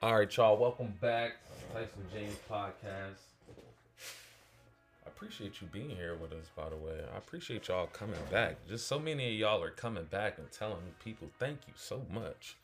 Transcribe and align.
All 0.00 0.16
right, 0.16 0.36
y'all. 0.36 0.56
Welcome 0.56 0.94
back. 1.00 1.32
To 1.42 1.74
Tyson 1.74 2.04
James 2.12 2.36
podcast. 2.48 3.18
I 5.04 5.08
appreciate 5.08 5.60
you 5.60 5.66
being 5.72 5.90
here 5.90 6.14
with 6.14 6.30
us, 6.32 6.46
by 6.54 6.68
the 6.68 6.76
way. 6.76 7.00
I 7.12 7.18
appreciate 7.18 7.66
y'all 7.66 7.88
coming 7.88 8.20
back. 8.30 8.58
Just 8.68 8.86
so 8.86 9.00
many 9.00 9.26
of 9.26 9.34
y'all 9.34 9.60
are 9.60 9.70
coming 9.70 10.04
back 10.04 10.38
and 10.38 10.48
telling 10.52 10.76
people 11.04 11.28
thank 11.40 11.58
you 11.66 11.72
so 11.76 12.02
much. 12.12 12.56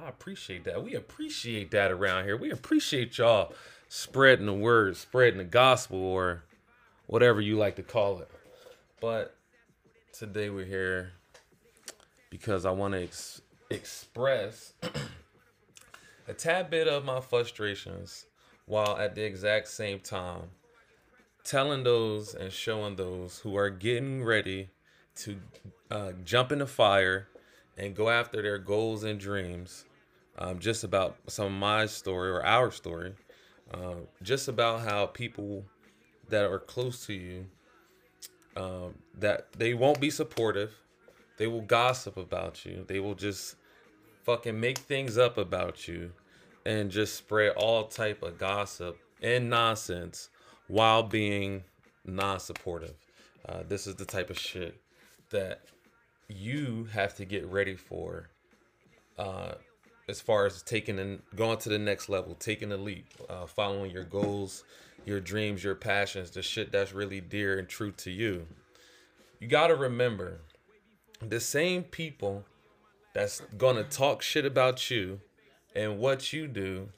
I 0.00 0.08
appreciate 0.08 0.62
that. 0.64 0.84
We 0.84 0.94
appreciate 0.94 1.72
that 1.72 1.90
around 1.90 2.22
here. 2.24 2.36
We 2.36 2.52
appreciate 2.52 3.18
y'all 3.18 3.52
spreading 3.88 4.46
the 4.46 4.54
word, 4.54 4.96
spreading 4.96 5.38
the 5.38 5.44
gospel, 5.44 5.98
or 5.98 6.44
whatever 7.08 7.40
you 7.40 7.56
like 7.56 7.74
to 7.76 7.82
call 7.82 8.20
it. 8.20 8.30
But 9.00 9.34
today 10.12 10.50
we're 10.50 10.66
here 10.66 11.14
because 12.30 12.64
I 12.64 12.70
want 12.70 12.94
to 12.94 13.02
ex- 13.02 13.40
express 13.70 14.74
a 16.28 16.34
tad 16.34 16.70
bit 16.70 16.88
of 16.88 17.04
my 17.04 17.20
frustrations 17.20 18.26
while 18.66 18.96
at 18.96 19.14
the 19.14 19.22
exact 19.22 19.68
same 19.68 20.00
time 20.00 20.50
telling 21.44 21.84
those 21.84 22.34
and 22.34 22.52
showing 22.52 22.96
those 22.96 23.38
who 23.38 23.56
are 23.56 23.70
getting 23.70 24.24
ready 24.24 24.68
to 25.14 25.36
uh, 25.90 26.10
jump 26.24 26.50
in 26.50 26.58
the 26.58 26.66
fire 26.66 27.28
and 27.78 27.94
go 27.94 28.10
after 28.10 28.42
their 28.42 28.58
goals 28.58 29.04
and 29.04 29.20
dreams 29.20 29.84
um, 30.38 30.58
just 30.58 30.82
about 30.82 31.16
some 31.28 31.46
of 31.46 31.52
my 31.52 31.86
story 31.86 32.28
or 32.28 32.44
our 32.44 32.70
story 32.72 33.14
uh, 33.72 33.94
just 34.22 34.48
about 34.48 34.80
how 34.80 35.06
people 35.06 35.64
that 36.28 36.44
are 36.44 36.58
close 36.58 37.06
to 37.06 37.14
you 37.14 37.46
um, 38.56 38.94
that 39.16 39.52
they 39.52 39.74
won't 39.74 40.00
be 40.00 40.10
supportive 40.10 40.74
they 41.38 41.46
will 41.46 41.62
gossip 41.62 42.16
about 42.16 42.64
you 42.64 42.84
they 42.88 42.98
will 42.98 43.14
just 43.14 43.54
fucking 44.24 44.58
make 44.58 44.78
things 44.78 45.16
up 45.16 45.38
about 45.38 45.86
you 45.86 46.10
and 46.66 46.90
just 46.90 47.14
spread 47.14 47.52
all 47.56 47.84
type 47.84 48.22
of 48.24 48.38
gossip 48.38 48.98
and 49.22 49.48
nonsense 49.48 50.30
while 50.66 51.02
being 51.02 51.62
non-supportive. 52.04 52.94
Uh, 53.48 53.62
this 53.68 53.86
is 53.86 53.94
the 53.94 54.04
type 54.04 54.30
of 54.30 54.38
shit 54.38 54.80
that 55.30 55.60
you 56.28 56.88
have 56.92 57.14
to 57.14 57.24
get 57.24 57.46
ready 57.46 57.76
for 57.76 58.28
uh, 59.16 59.52
as 60.08 60.20
far 60.20 60.44
as 60.44 60.60
taking 60.62 60.98
and 60.98 61.22
going 61.36 61.56
to 61.58 61.68
the 61.68 61.78
next 61.78 62.08
level, 62.08 62.34
taking 62.34 62.70
the 62.70 62.76
leap, 62.76 63.06
uh, 63.28 63.46
following 63.46 63.92
your 63.92 64.04
goals, 64.04 64.64
your 65.04 65.20
dreams, 65.20 65.62
your 65.62 65.76
passions, 65.76 66.32
the 66.32 66.42
shit 66.42 66.72
that's 66.72 66.92
really 66.92 67.20
dear 67.20 67.60
and 67.60 67.68
true 67.68 67.92
to 67.92 68.10
you. 68.10 68.44
You 69.38 69.46
got 69.46 69.68
to 69.68 69.76
remember 69.76 70.40
the 71.20 71.38
same 71.38 71.84
people 71.84 72.44
that's 73.14 73.40
gonna 73.56 73.84
talk 73.84 74.20
shit 74.20 74.44
about 74.44 74.90
you 74.90 75.20
and 75.76 75.98
what 75.98 76.32
you 76.32 76.48
do 76.48 76.88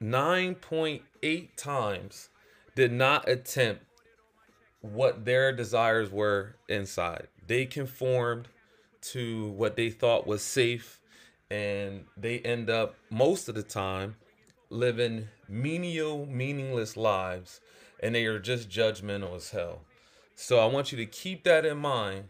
9.8 0.00 1.48
times 1.56 2.28
did 2.76 2.92
not 2.92 3.28
attempt 3.28 3.84
what 4.82 5.24
their 5.24 5.52
desires 5.52 6.10
were 6.10 6.56
inside. 6.68 7.28
They 7.46 7.66
conformed 7.66 8.48
to 9.12 9.48
what 9.50 9.76
they 9.76 9.90
thought 9.90 10.26
was 10.26 10.42
safe 10.42 11.00
and 11.50 12.04
they 12.16 12.40
end 12.40 12.68
up 12.68 12.94
most 13.10 13.48
of 13.48 13.54
the 13.54 13.62
time 13.62 14.16
living 14.70 15.28
menial, 15.48 16.26
meaningless 16.26 16.96
lives 16.96 17.60
and 18.02 18.14
they 18.14 18.26
are 18.26 18.38
just 18.38 18.68
judgmental 18.68 19.34
as 19.34 19.50
hell. 19.50 19.80
So 20.34 20.58
I 20.58 20.66
want 20.66 20.92
you 20.92 20.98
to 20.98 21.06
keep 21.06 21.44
that 21.44 21.64
in 21.64 21.78
mind 21.78 22.24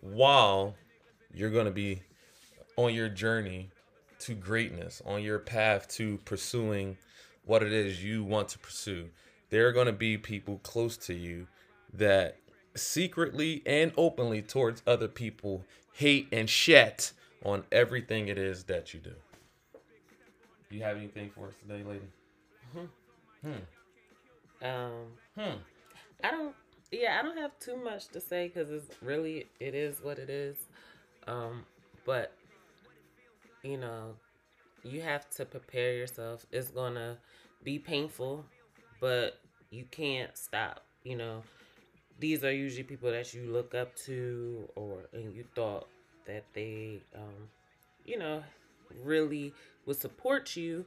while 0.00 0.74
you're 1.32 1.50
going 1.50 1.66
to 1.66 1.70
be 1.70 2.02
on 2.76 2.92
your 2.92 3.08
journey 3.08 3.70
to 4.20 4.34
greatness, 4.34 5.02
on 5.04 5.22
your 5.22 5.38
path 5.38 5.88
to 5.88 6.18
pursuing 6.24 6.96
what 7.44 7.62
it 7.62 7.72
is 7.72 8.02
you 8.04 8.24
want 8.24 8.48
to 8.50 8.58
pursue. 8.58 9.08
There 9.50 9.66
are 9.66 9.72
going 9.72 9.86
to 9.86 9.92
be 9.92 10.18
people 10.18 10.60
close 10.62 10.96
to 10.98 11.14
you 11.14 11.46
that 11.94 12.36
secretly 12.74 13.62
and 13.64 13.92
openly 13.96 14.42
towards 14.42 14.82
other 14.86 15.08
people 15.08 15.64
hate 15.92 16.28
and 16.30 16.48
shit 16.48 17.12
on 17.44 17.64
everything 17.72 18.28
it 18.28 18.38
is 18.38 18.64
that 18.64 18.92
you 18.92 19.00
do. 19.00 19.14
You 20.70 20.82
have 20.82 20.96
anything 20.96 21.30
for 21.34 21.48
us 21.48 21.54
today, 21.62 21.82
lady? 21.82 22.04
Hmm. 23.42 24.66
Um. 24.66 24.90
Hmm. 25.36 25.56
I 26.22 26.30
don't. 26.30 26.54
Yeah, 26.90 27.18
I 27.18 27.22
don't 27.22 27.38
have 27.38 27.58
too 27.60 27.76
much 27.76 28.08
to 28.08 28.20
say 28.20 28.48
because 28.48 28.70
it's 28.70 28.90
really 29.02 29.46
it 29.60 29.74
is 29.74 30.02
what 30.02 30.18
it 30.18 30.28
is. 30.28 30.56
Um. 31.26 31.64
But 32.04 32.32
you 33.68 33.76
know, 33.76 34.14
you 34.82 35.02
have 35.02 35.28
to 35.30 35.44
prepare 35.44 35.94
yourself. 35.94 36.46
It's 36.50 36.70
gonna 36.70 37.18
be 37.62 37.78
painful, 37.78 38.44
but 39.00 39.40
you 39.70 39.84
can't 39.90 40.36
stop. 40.36 40.84
You 41.04 41.16
know, 41.16 41.42
these 42.18 42.44
are 42.44 42.52
usually 42.52 42.84
people 42.84 43.10
that 43.10 43.34
you 43.34 43.50
look 43.50 43.74
up 43.74 43.94
to, 44.06 44.68
or 44.74 45.08
and 45.12 45.32
you 45.34 45.44
thought 45.54 45.88
that 46.26 46.44
they, 46.54 47.02
um, 47.14 47.48
you 48.04 48.18
know, 48.18 48.42
really 49.04 49.52
would 49.86 50.00
support 50.00 50.56
you, 50.56 50.86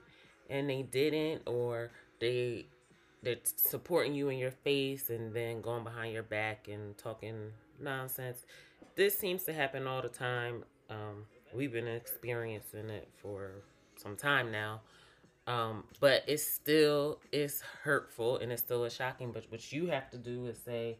and 0.49 0.69
they 0.69 0.81
didn't, 0.81 1.43
or 1.45 1.91
they 2.19 2.65
they're 3.23 3.37
supporting 3.43 4.15
you 4.15 4.29
in 4.29 4.39
your 4.39 4.51
face 4.51 5.11
and 5.11 5.31
then 5.33 5.61
going 5.61 5.83
behind 5.83 6.11
your 6.11 6.23
back 6.23 6.67
and 6.67 6.97
talking 6.97 7.51
nonsense. 7.79 8.45
This 8.95 9.17
seems 9.17 9.43
to 9.43 9.53
happen 9.53 9.85
all 9.85 10.01
the 10.01 10.09
time. 10.09 10.63
Um, 10.89 11.25
we've 11.53 11.71
been 11.71 11.87
experiencing 11.87 12.89
it 12.89 13.07
for 13.21 13.51
some 13.97 14.15
time 14.15 14.51
now. 14.51 14.81
Um, 15.47 15.83
but 15.99 16.23
it's 16.27 16.45
still 16.45 17.19
it's 17.31 17.61
hurtful 17.83 18.37
and 18.37 18.51
it's 18.51 18.61
still 18.61 18.83
a 18.83 18.89
shocking. 18.89 19.31
But 19.31 19.45
what 19.49 19.71
you 19.71 19.87
have 19.87 20.09
to 20.11 20.17
do 20.17 20.45
is 20.47 20.57
say, 20.57 20.97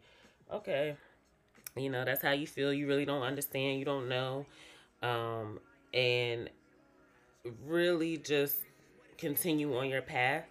okay, 0.52 0.96
you 1.76 1.90
know 1.90 2.04
that's 2.04 2.22
how 2.22 2.32
you 2.32 2.48
feel. 2.48 2.74
You 2.74 2.88
really 2.88 3.06
don't 3.06 3.22
understand. 3.22 3.80
You 3.80 3.86
don't 3.86 4.10
know, 4.10 4.46
um, 5.04 5.60
and 5.94 6.50
really 7.66 8.18
just 8.18 8.58
continue 9.18 9.78
on 9.78 9.90
your 9.90 10.02
path 10.02 10.46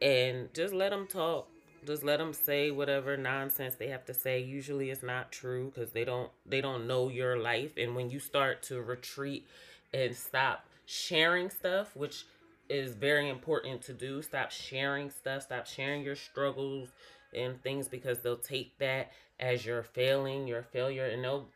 and 0.00 0.52
just 0.54 0.72
let 0.72 0.90
them 0.90 1.06
talk 1.06 1.48
just 1.86 2.02
let 2.02 2.18
them 2.18 2.32
say 2.32 2.70
whatever 2.70 3.16
nonsense 3.16 3.76
they 3.76 3.88
have 3.88 4.04
to 4.06 4.14
say. 4.14 4.40
Usually 4.40 4.90
it's 4.90 5.02
not 5.02 5.32
true 5.32 5.72
because 5.74 5.92
they 5.92 6.04
don't 6.04 6.30
they 6.46 6.60
don't 6.60 6.86
know 6.86 7.08
your 7.08 7.38
life. 7.38 7.72
And 7.76 7.94
when 7.94 8.10
you 8.10 8.18
start 8.18 8.62
to 8.64 8.80
retreat 8.80 9.46
and 9.92 10.14
stop 10.14 10.66
sharing 10.86 11.48
stuff 11.48 11.96
which 11.96 12.26
is 12.68 12.94
very 12.94 13.28
important 13.28 13.80
to 13.82 13.92
do 13.92 14.20
stop 14.20 14.50
sharing 14.50 15.10
stuff 15.10 15.42
stop 15.42 15.66
sharing 15.66 16.02
your 16.02 16.16
struggles 16.16 16.88
and 17.34 17.60
things 17.62 17.88
because 17.88 18.20
they'll 18.20 18.36
take 18.36 18.76
that 18.78 19.10
as 19.40 19.64
your 19.64 19.82
failing 19.82 20.46
your 20.46 20.62
failure 20.62 21.06
and 21.06 21.24
they'll 21.24 21.48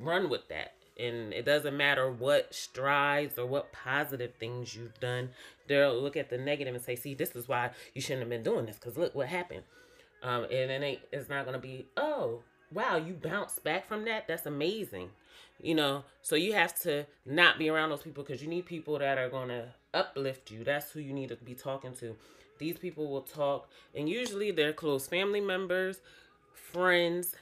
run 0.00 0.28
with 0.28 0.46
that 0.48 0.74
and 1.00 1.32
it 1.32 1.44
doesn't 1.44 1.76
matter 1.76 2.10
what 2.10 2.54
strides 2.54 3.38
or 3.38 3.46
what 3.46 3.72
positive 3.72 4.34
things 4.38 4.74
you've 4.74 4.98
done 5.00 5.30
they'll 5.66 6.00
look 6.00 6.16
at 6.16 6.28
the 6.28 6.36
negative 6.38 6.74
and 6.74 6.84
say 6.84 6.96
see 6.96 7.14
this 7.14 7.34
is 7.34 7.48
why 7.48 7.70
you 7.94 8.00
shouldn't 8.00 8.20
have 8.20 8.28
been 8.28 8.42
doing 8.42 8.66
this 8.66 8.76
because 8.76 8.98
look 8.98 9.14
what 9.14 9.28
happened. 9.28 9.62
Um, 10.22 10.44
and 10.44 10.68
then 10.68 10.82
it, 10.82 11.08
it's 11.12 11.30
not 11.30 11.44
to 11.54 11.58
be 11.58 11.86
oh 11.96 12.42
wow 12.72 12.96
you 12.96 13.14
bounced 13.14 13.64
back 13.64 13.86
from 13.86 14.04
that? 14.04 14.28
That's 14.28 14.46
amazing 14.46 15.10
you 15.62 15.74
know? 15.74 16.04
So 16.22 16.36
you 16.36 16.54
have 16.54 16.78
to 16.80 17.06
not 17.26 17.58
be 17.58 17.68
around 17.68 17.90
those 17.90 18.02
people 18.02 18.24
because 18.24 18.42
you 18.42 18.48
need 18.48 18.66
people 18.66 18.98
that 18.98 19.18
are 19.18 19.28
to 19.48 19.68
uplift 19.92 20.50
you. 20.50 20.64
That's 20.64 20.90
who 20.90 21.00
you 21.00 21.12
need 21.12 21.28
to 21.28 21.36
be 21.36 21.54
talking 21.54 21.92
to. 21.96 22.16
These 22.58 22.78
people 22.78 23.08
will 23.08 23.22
talk 23.22 23.68
and 23.94 24.08
usually 24.08 24.50
they're 24.50 24.72
close 24.72 25.06
family 25.06 25.40
members 25.40 26.00
friends 26.54 27.34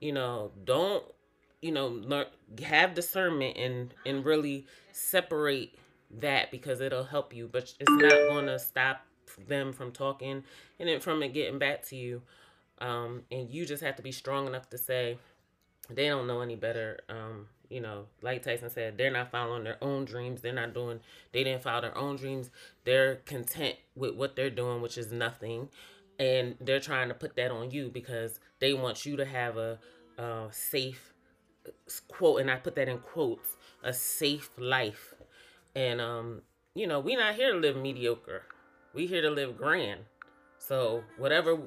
you 0.00 0.12
know? 0.12 0.50
Don't 0.64 1.04
you 1.62 1.72
know 1.72 1.86
learn 1.86 2.26
have 2.64 2.92
discernment 2.92 3.56
and 3.56 3.94
and 4.04 4.24
really 4.26 4.66
separate 4.92 5.74
that 6.10 6.50
because 6.50 6.80
it'll 6.82 7.04
help 7.04 7.34
you 7.34 7.48
but 7.50 7.72
it's 7.80 7.90
not 7.90 8.10
going 8.28 8.46
to 8.46 8.58
stop 8.58 9.06
them 9.48 9.72
from 9.72 9.92
talking 9.92 10.42
and 10.78 10.88
then 10.88 11.00
from 11.00 11.22
it 11.22 11.32
getting 11.32 11.58
back 11.58 11.82
to 11.86 11.96
you. 11.96 12.20
Um 12.80 13.22
and 13.30 13.48
you 13.48 13.64
just 13.64 13.82
have 13.82 13.96
to 13.96 14.02
be 14.02 14.12
strong 14.12 14.46
enough 14.46 14.68
to 14.70 14.78
say 14.78 15.16
they 15.88 16.08
don't 16.08 16.26
know 16.26 16.40
any 16.40 16.56
better. 16.56 16.98
Um 17.08 17.46
you 17.70 17.80
know 17.80 18.04
like 18.20 18.42
tyson 18.42 18.68
said 18.68 18.98
they're 18.98 19.10
not 19.10 19.30
following 19.30 19.64
their 19.64 19.82
own 19.82 20.04
dreams. 20.04 20.42
They're 20.42 20.52
not 20.52 20.74
doing 20.74 21.00
they 21.32 21.44
didn't 21.44 21.62
follow 21.62 21.82
their 21.82 21.96
own 21.96 22.16
dreams. 22.16 22.50
They're 22.84 23.16
content 23.24 23.76
with 23.94 24.14
what 24.14 24.36
they're 24.36 24.50
doing 24.50 24.82
which 24.82 24.98
is 24.98 25.12
nothing. 25.12 25.68
And 26.18 26.56
they're 26.60 26.80
trying 26.80 27.08
to 27.08 27.14
put 27.14 27.36
that 27.36 27.50
on 27.50 27.70
you 27.70 27.88
because 27.88 28.38
they 28.58 28.74
want 28.74 29.06
you 29.06 29.16
to 29.16 29.24
have 29.24 29.56
a, 29.56 29.78
a 30.18 30.48
safe 30.52 31.11
quote 32.08 32.40
and 32.40 32.50
i 32.50 32.56
put 32.56 32.74
that 32.74 32.88
in 32.88 32.98
quotes 32.98 33.56
a 33.84 33.92
safe 33.92 34.50
life 34.58 35.14
and 35.74 36.00
um 36.00 36.42
you 36.74 36.86
know 36.86 37.00
we 37.00 37.16
not 37.16 37.34
here 37.34 37.52
to 37.52 37.58
live 37.58 37.76
mediocre 37.76 38.42
we 38.94 39.06
here 39.06 39.22
to 39.22 39.30
live 39.30 39.56
grand 39.56 40.00
so 40.58 41.02
whatever 41.18 41.58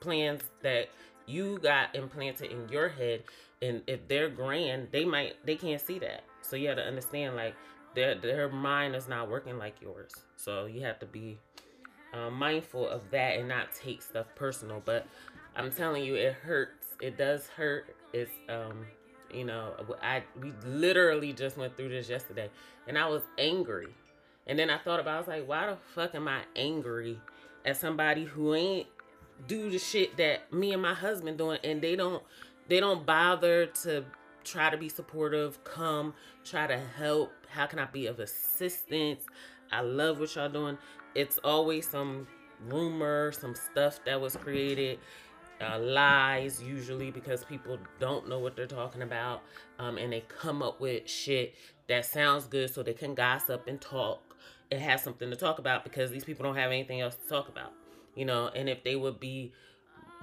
plans 0.00 0.42
that 0.62 0.88
you 1.26 1.58
got 1.58 1.94
implanted 1.94 2.50
in 2.50 2.68
your 2.68 2.88
head 2.88 3.22
and 3.62 3.82
if 3.86 4.06
they're 4.08 4.28
grand 4.28 4.88
they 4.92 5.04
might 5.04 5.34
they 5.46 5.56
can't 5.56 5.80
see 5.80 5.98
that 5.98 6.22
so 6.42 6.56
you 6.56 6.68
have 6.68 6.76
to 6.76 6.84
understand 6.84 7.36
like 7.36 7.54
their 7.94 8.14
their 8.14 8.48
mind 8.48 8.94
is 8.94 9.08
not 9.08 9.30
working 9.30 9.58
like 9.58 9.80
yours. 9.80 10.12
So 10.36 10.66
you 10.66 10.82
have 10.82 10.98
to 11.00 11.06
be 11.06 11.38
uh, 12.12 12.30
mindful 12.30 12.88
of 12.88 13.02
that 13.10 13.38
and 13.38 13.48
not 13.48 13.68
take 13.72 14.02
stuff 14.02 14.26
personal. 14.34 14.82
But 14.84 15.06
I'm 15.56 15.70
telling 15.70 16.04
you, 16.04 16.14
it 16.14 16.34
hurts. 16.34 16.88
It 17.00 17.16
does 17.16 17.46
hurt. 17.48 17.94
It's 18.12 18.32
um, 18.48 18.86
you 19.34 19.44
know, 19.44 19.74
I 20.02 20.22
we 20.40 20.52
literally 20.66 21.32
just 21.32 21.56
went 21.56 21.76
through 21.76 21.90
this 21.90 22.08
yesterday, 22.08 22.50
and 22.86 22.98
I 22.98 23.08
was 23.08 23.22
angry. 23.38 23.88
And 24.46 24.58
then 24.58 24.68
I 24.68 24.76
thought 24.78 25.00
about, 25.00 25.14
I 25.14 25.18
was 25.18 25.28
like, 25.28 25.48
why 25.48 25.66
the 25.66 25.76
fuck 25.94 26.14
am 26.14 26.28
I 26.28 26.42
angry 26.54 27.18
at 27.64 27.78
somebody 27.78 28.24
who 28.24 28.54
ain't 28.54 28.86
do 29.48 29.70
the 29.70 29.78
shit 29.78 30.16
that 30.18 30.52
me 30.52 30.72
and 30.72 30.82
my 30.82 30.94
husband 30.94 31.38
doing, 31.38 31.58
and 31.64 31.80
they 31.80 31.96
don't 31.96 32.22
they 32.68 32.80
don't 32.80 33.04
bother 33.04 33.66
to 33.66 34.04
try 34.44 34.70
to 34.70 34.76
be 34.76 34.88
supportive, 34.88 35.62
come 35.64 36.14
try 36.44 36.66
to 36.66 36.78
help. 36.78 37.32
How 37.48 37.66
can 37.66 37.78
I 37.78 37.86
be 37.86 38.06
of 38.06 38.20
assistance? 38.20 39.24
I 39.72 39.80
love 39.80 40.20
what 40.20 40.34
y'all 40.34 40.48
doing. 40.48 40.78
It's 41.14 41.38
always 41.38 41.88
some 41.88 42.26
rumor, 42.68 43.32
some 43.32 43.54
stuff 43.54 44.00
that 44.04 44.20
was 44.20 44.36
created, 44.36 44.98
uh, 45.60 45.78
lies 45.78 46.62
usually 46.62 47.10
because 47.10 47.44
people 47.44 47.78
don't 48.00 48.28
know 48.28 48.38
what 48.38 48.56
they're 48.56 48.66
talking 48.66 49.02
about, 49.02 49.42
um, 49.78 49.98
and 49.98 50.12
they 50.12 50.24
come 50.28 50.62
up 50.62 50.80
with 50.80 51.08
shit 51.08 51.54
that 51.88 52.06
sounds 52.06 52.46
good 52.46 52.72
so 52.72 52.82
they 52.82 52.94
can 52.94 53.14
gossip 53.14 53.66
and 53.66 53.80
talk 53.80 54.36
and 54.70 54.80
have 54.80 55.00
something 55.00 55.30
to 55.30 55.36
talk 55.36 55.58
about 55.58 55.84
because 55.84 56.10
these 56.10 56.24
people 56.24 56.44
don't 56.44 56.56
have 56.56 56.70
anything 56.70 57.00
else 57.00 57.14
to 57.16 57.28
talk 57.28 57.48
about, 57.48 57.72
you 58.14 58.24
know. 58.24 58.50
And 58.54 58.68
if 58.68 58.82
they 58.82 58.96
would 58.96 59.20
be 59.20 59.52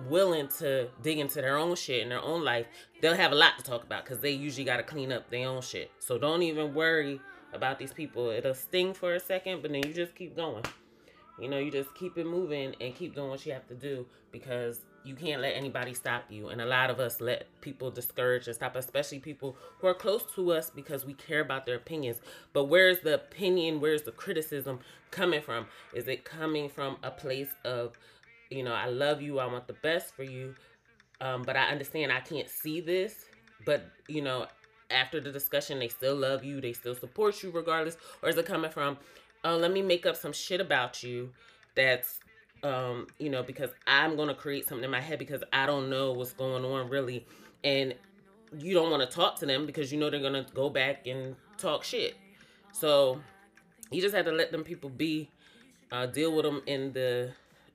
willing 0.10 0.48
to 0.48 0.90
dig 1.04 1.20
into 1.20 1.42
their 1.42 1.58
own 1.58 1.76
shit 1.76 2.02
in 2.02 2.10
their 2.10 2.22
own 2.22 2.44
life, 2.44 2.66
they'll 3.02 3.16
have 3.16 3.32
a 3.32 3.36
lot 3.36 3.58
to 3.58 3.64
talk 3.64 3.84
about 3.84 4.04
because 4.04 4.20
they 4.20 4.32
usually 4.32 4.66
got 4.66 4.78
to 4.78 4.84
clean 4.84 5.12
up 5.12 5.30
their 5.30 5.48
own 5.48 5.62
shit. 5.62 5.92
So 6.00 6.18
don't 6.18 6.42
even 6.42 6.74
worry 6.74 7.22
about 7.54 7.78
these 7.78 7.94
people. 7.94 8.30
It'll 8.30 8.56
sting 8.56 8.94
for 8.94 9.14
a 9.14 9.20
second, 9.20 9.62
but 9.62 9.72
then 9.72 9.84
you 9.86 9.94
just 9.94 10.16
keep 10.16 10.36
going. 10.36 10.64
You 11.40 11.50
know, 11.50 11.60
you 11.60 11.72
just 11.72 11.94
keep 11.96 12.18
it 12.18 12.26
moving 12.26 12.76
and 12.82 12.96
keep 12.96 13.16
doing 13.16 13.30
what 13.30 13.46
you 13.46 13.54
have 13.54 13.68
to 13.68 13.76
do 13.76 14.06
because 14.32 14.82
you 15.04 15.16
can't 15.16 15.42
let 15.42 15.56
anybody 15.56 15.94
stop 15.94 16.26
you. 16.30 16.50
And 16.50 16.62
a 16.62 16.66
lot 16.66 16.90
of 16.90 17.00
us 17.00 17.22
let 17.22 17.48
people 17.62 17.92
discourage 17.92 18.48
and 18.48 18.56
stop, 18.56 18.76
especially 18.76 19.20
people 19.20 19.58
who 19.80 19.88
are 19.88 19.94
close 19.94 20.24
to 20.36 20.52
us 20.52 20.70
because 20.70 21.06
we 21.06 21.14
care 21.14 21.42
about 21.42 21.66
their 21.66 21.76
opinions. 21.76 22.20
But 22.54 22.66
where's 22.66 23.00
the 23.00 23.16
opinion? 23.16 23.82
Where's 23.82 24.04
the 24.04 24.12
criticism 24.12 24.80
coming 25.10 25.42
from? 25.42 25.66
Is 25.94 26.08
it 26.08 26.26
coming 26.26 26.70
from 26.70 26.98
a 27.04 27.12
place 27.12 27.50
of 27.64 27.98
you 28.52 28.64
know, 28.64 28.74
I 28.74 28.88
love 28.88 29.22
you, 29.22 29.40
I 29.40 29.46
want 29.48 29.66
the 29.66 29.74
best 29.74 30.14
for 30.14 30.24
you, 30.24 30.54
um, 31.22 31.42
but 31.44 31.56
I 31.56 31.70
understand 31.70 32.12
I 32.12 32.20
can't 32.20 32.50
see 32.50 32.82
this. 32.82 33.26
But, 33.66 33.86
you 34.08 34.22
know, 34.22 34.48
after 34.92 35.22
the 35.22 35.32
discussion, 35.32 35.80
they 35.80 35.88
still 35.88 36.16
love 36.16 36.44
you, 36.44 36.60
they 36.60 36.74
still 36.74 36.96
support 36.96 37.42
you 37.42 37.50
regardless? 37.50 37.98
Or 38.22 38.30
is 38.30 38.38
it 38.38 38.46
coming 38.46 38.70
from, 38.70 38.98
oh, 39.44 39.56
let 39.56 39.72
me 39.72 39.82
make 39.82 40.06
up 40.06 40.18
some 40.18 40.34
shit 40.34 40.60
about 40.60 41.02
you 41.02 41.30
that's, 41.76 42.20
um, 42.64 43.08
you 43.18 43.30
know, 43.30 43.44
because 43.44 43.72
I'm 43.88 44.16
going 44.16 44.28
to 44.28 44.34
create 44.34 44.68
something 44.68 44.86
in 44.86 44.92
my 44.92 45.02
head 45.02 45.20
because 45.20 45.44
I 45.52 45.66
don't 45.66 45.90
know 45.90 46.12
what's 46.14 46.34
going 46.34 46.64
on 46.64 46.90
really. 46.90 47.26
And 47.64 47.96
you 48.58 48.74
don't 48.74 48.92
want 48.92 49.08
to 49.08 49.16
talk 49.16 49.38
to 49.40 49.46
them 49.46 49.66
because 49.66 49.92
you 49.92 50.00
know 50.00 50.10
they're 50.10 50.20
going 50.20 50.46
to 50.46 50.46
go 50.54 50.70
back 50.70 51.08
and 51.08 51.36
talk 51.58 51.84
shit. 51.84 52.16
So 52.74 53.20
you 53.92 54.02
just 54.02 54.16
have 54.16 54.26
to 54.26 54.32
let 54.32 54.52
them 54.52 54.64
people 54.64 54.90
be, 54.90 55.30
uh, 55.92 56.06
deal 56.06 56.36
with 56.36 56.46
them 56.46 56.62
in 56.66 56.94
the 56.94 57.34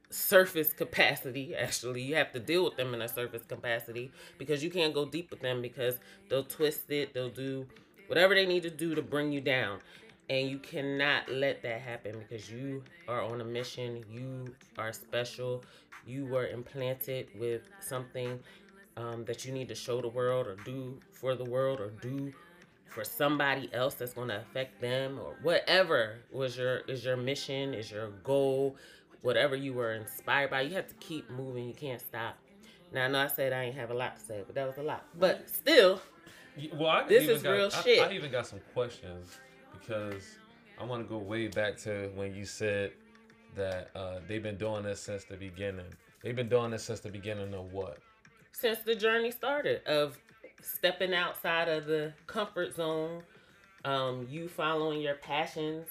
surface 0.09 0.73
capacity 0.73 1.55
actually 1.55 2.01
you 2.01 2.15
have 2.15 2.33
to 2.33 2.39
deal 2.39 2.65
with 2.65 2.77
them 2.77 2.95
in 2.95 3.03
a 3.03 3.09
surface 3.09 3.45
capacity 3.45 4.11
because 4.39 4.63
you 4.63 4.71
can't 4.71 4.95
go 4.95 5.05
deep 5.05 5.31
with 5.31 5.41
them 5.41 5.61
because 5.61 5.99
they'll 6.29 6.45
twist 6.45 6.91
it 6.91 7.13
they'll 7.13 7.29
do 7.29 7.67
whatever 8.07 8.35
they 8.35 8.47
need 8.47 8.63
to 8.63 8.71
do 8.71 8.95
to 8.95 9.03
bring 9.03 9.33
you 9.33 9.41
down 9.41 9.79
and 10.29 10.49
you 10.49 10.59
cannot 10.59 11.29
let 11.29 11.63
that 11.63 11.81
happen 11.81 12.17
because 12.19 12.51
you 12.51 12.83
are 13.09 13.23
on 13.23 13.41
a 13.41 13.45
mission 13.45 14.05
you 14.11 14.45
are 14.79 14.93
special 14.93 15.65
you 16.07 16.27
were 16.27 16.47
implanted 16.49 17.29
with 17.39 17.63
something 17.81 18.39
um, 18.97 19.25
that 19.25 19.45
you 19.45 19.53
need 19.53 19.69
to 19.69 19.75
show 19.75 20.01
the 20.01 20.09
world 20.09 20.47
or 20.47 20.57
do 20.65 20.99
for 21.11 21.35
the 21.35 21.45
world 21.45 21.81
or 21.81 21.91
do 22.01 22.33
for 22.87 23.05
somebody 23.05 23.69
else 23.75 23.95
that's 23.95 24.15
going 24.15 24.29
to 24.29 24.39
affect 24.39 24.81
them 24.81 25.19
or 25.19 25.37
whatever 25.43 26.17
was 26.33 26.57
your 26.57 26.79
is 26.89 27.05
your 27.05 27.17
mission 27.17 27.75
is 27.75 27.91
your 27.91 28.09
goal 28.25 28.77
whatever 29.27 29.57
you 29.57 29.75
were 29.75 29.95
inspired 29.95 30.51
by, 30.51 30.61
you 30.61 30.75
have 30.75 30.87
to 30.87 30.95
keep 30.95 31.29
moving. 31.31 31.67
You 31.67 31.75
can't 31.75 32.01
stop. 32.01 32.39
Now 32.93 33.07
I 33.07 33.09
know 33.09 33.19
I 33.19 33.27
said 33.27 33.53
I 33.53 33.65
ain't 33.65 33.77
have 33.77 33.91
a 33.91 33.95
lot 33.95 34.17
to 34.17 34.25
say, 34.25 34.43
but 34.47 34.55
that 34.55 34.67
was 34.67 34.79
a 34.79 34.83
lot. 34.83 35.05
But 35.19 35.51
still, 35.51 36.01
well, 36.73 36.89
I 36.89 37.09
this 37.09 37.29
is 37.29 37.43
got, 37.43 37.51
real 37.51 37.71
I, 37.75 37.83
shit. 37.83 38.01
I 38.01 38.13
even 38.13 38.31
got 38.31 38.47
some 38.47 38.61
questions 38.73 39.37
because 39.81 40.23
I 40.81 40.85
want 40.85 41.03
to 41.03 41.09
go 41.09 41.19
way 41.19 41.49
back 41.49 41.77
to 41.79 42.11
when 42.15 42.35
you 42.35 42.45
said 42.45 42.93
that 43.55 43.91
uh, 43.95 44.21
they've 44.29 44.43
been 44.43 44.57
doing 44.57 44.83
this 44.83 45.01
since 45.01 45.25
the 45.25 45.37
beginning. 45.37 45.87
They've 46.23 46.37
been 46.37 46.49
doing 46.49 46.71
this 46.71 46.85
since 46.85 47.01
the 47.01 47.11
beginning 47.11 47.55
of 47.55 47.73
what? 47.73 47.99
Since 48.53 48.81
the 48.81 48.95
journey 48.95 49.31
started 49.31 49.85
of 49.85 50.19
stepping 50.63 51.15
outside 51.15 51.69
of 51.69 51.87
the 51.87 52.13
comfort 52.27 52.75
zone, 52.75 53.23
um, 53.85 54.27
you 54.31 54.49
following 54.49 55.01
your 55.01 55.15
passions, 55.15 55.87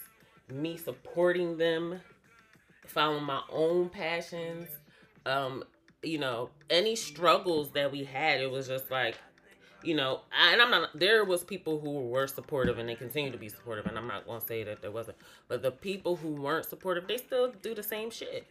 me 0.52 0.78
supporting 0.78 1.58
them 1.58 2.00
following 2.88 3.24
my 3.24 3.42
own 3.52 3.90
passions. 3.90 4.70
Um, 5.26 5.64
you 6.04 6.20
know, 6.20 6.50
any 6.70 6.96
struggles 6.96 7.72
that 7.72 7.92
we 7.92 8.04
had, 8.04 8.40
it 8.40 8.50
was 8.50 8.68
just 8.68 8.92
like, 8.92 9.16
you 9.86 9.96
know, 9.96 10.22
and 10.52 10.62
I'm 10.62 10.72
not. 10.72 10.98
There 10.98 11.24
was 11.24 11.44
people 11.44 11.80
who 11.80 11.92
were 11.92 12.28
supportive 12.28 12.80
and 12.80 12.88
they 12.90 12.96
continue 12.96 13.32
to 13.32 13.38
be 13.38 13.50
supportive, 13.50 13.86
and 13.86 13.98
I'm 13.98 14.08
not 14.08 14.26
gonna 14.26 14.42
say 14.42 14.64
that 14.64 14.82
there 14.82 14.92
wasn't. 14.92 15.18
But 15.48 15.62
the 15.62 15.72
people 15.72 16.16
who 16.16 16.30
weren't 16.30 16.66
supportive, 16.66 17.08
they 17.08 17.18
still 17.18 17.52
do 17.62 17.76
the 17.76 17.84
same 17.84 18.10
shit. 18.10 18.48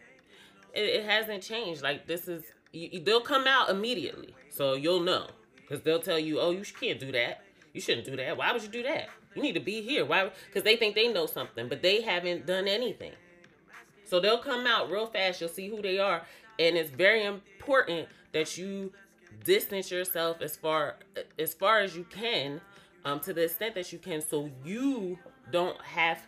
It, 0.72 0.80
it 0.80 1.04
hasn't 1.04 1.42
changed. 1.42 1.82
Like 1.82 2.06
this 2.06 2.28
is, 2.28 2.44
you, 2.72 3.00
they'll 3.00 3.20
come 3.20 3.46
out 3.46 3.70
immediately, 3.70 4.34
so 4.50 4.74
you'll 4.74 5.00
know 5.00 5.28
because 5.56 5.82
they'll 5.82 6.00
tell 6.00 6.18
you, 6.18 6.40
oh, 6.40 6.50
you 6.50 6.62
can't 6.78 7.00
do 7.00 7.12
that. 7.12 7.42
You 7.72 7.80
shouldn't 7.80 8.06
do 8.06 8.16
that. 8.16 8.36
Why 8.36 8.52
would 8.52 8.62
you 8.62 8.68
do 8.68 8.82
that? 8.84 9.08
You 9.34 9.42
need 9.42 9.54
to 9.54 9.60
be 9.60 9.82
here. 9.82 10.04
Why? 10.04 10.30
Because 10.46 10.62
they 10.62 10.76
think 10.76 10.94
they 10.94 11.12
know 11.12 11.26
something, 11.26 11.68
but 11.68 11.82
they 11.82 12.02
haven't 12.02 12.46
done 12.46 12.68
anything. 12.68 13.12
So 14.04 14.20
they'll 14.20 14.38
come 14.38 14.66
out 14.66 14.90
real 14.90 15.06
fast. 15.06 15.40
You'll 15.40 15.50
see 15.50 15.68
who 15.68 15.82
they 15.82 15.98
are. 15.98 16.22
And 16.58 16.76
it's 16.76 16.90
very 16.90 17.24
important 17.24 18.08
that 18.32 18.56
you 18.56 18.92
distance 19.44 19.90
yourself 19.90 20.40
as 20.40 20.56
far 20.56 20.96
as 21.38 21.54
far 21.54 21.80
as 21.80 21.96
you 21.96 22.04
can, 22.04 22.60
um, 23.04 23.20
to 23.20 23.32
the 23.32 23.44
extent 23.44 23.74
that 23.74 23.92
you 23.92 23.98
can, 23.98 24.20
so 24.20 24.50
you 24.64 25.18
don't 25.50 25.80
have 25.82 26.20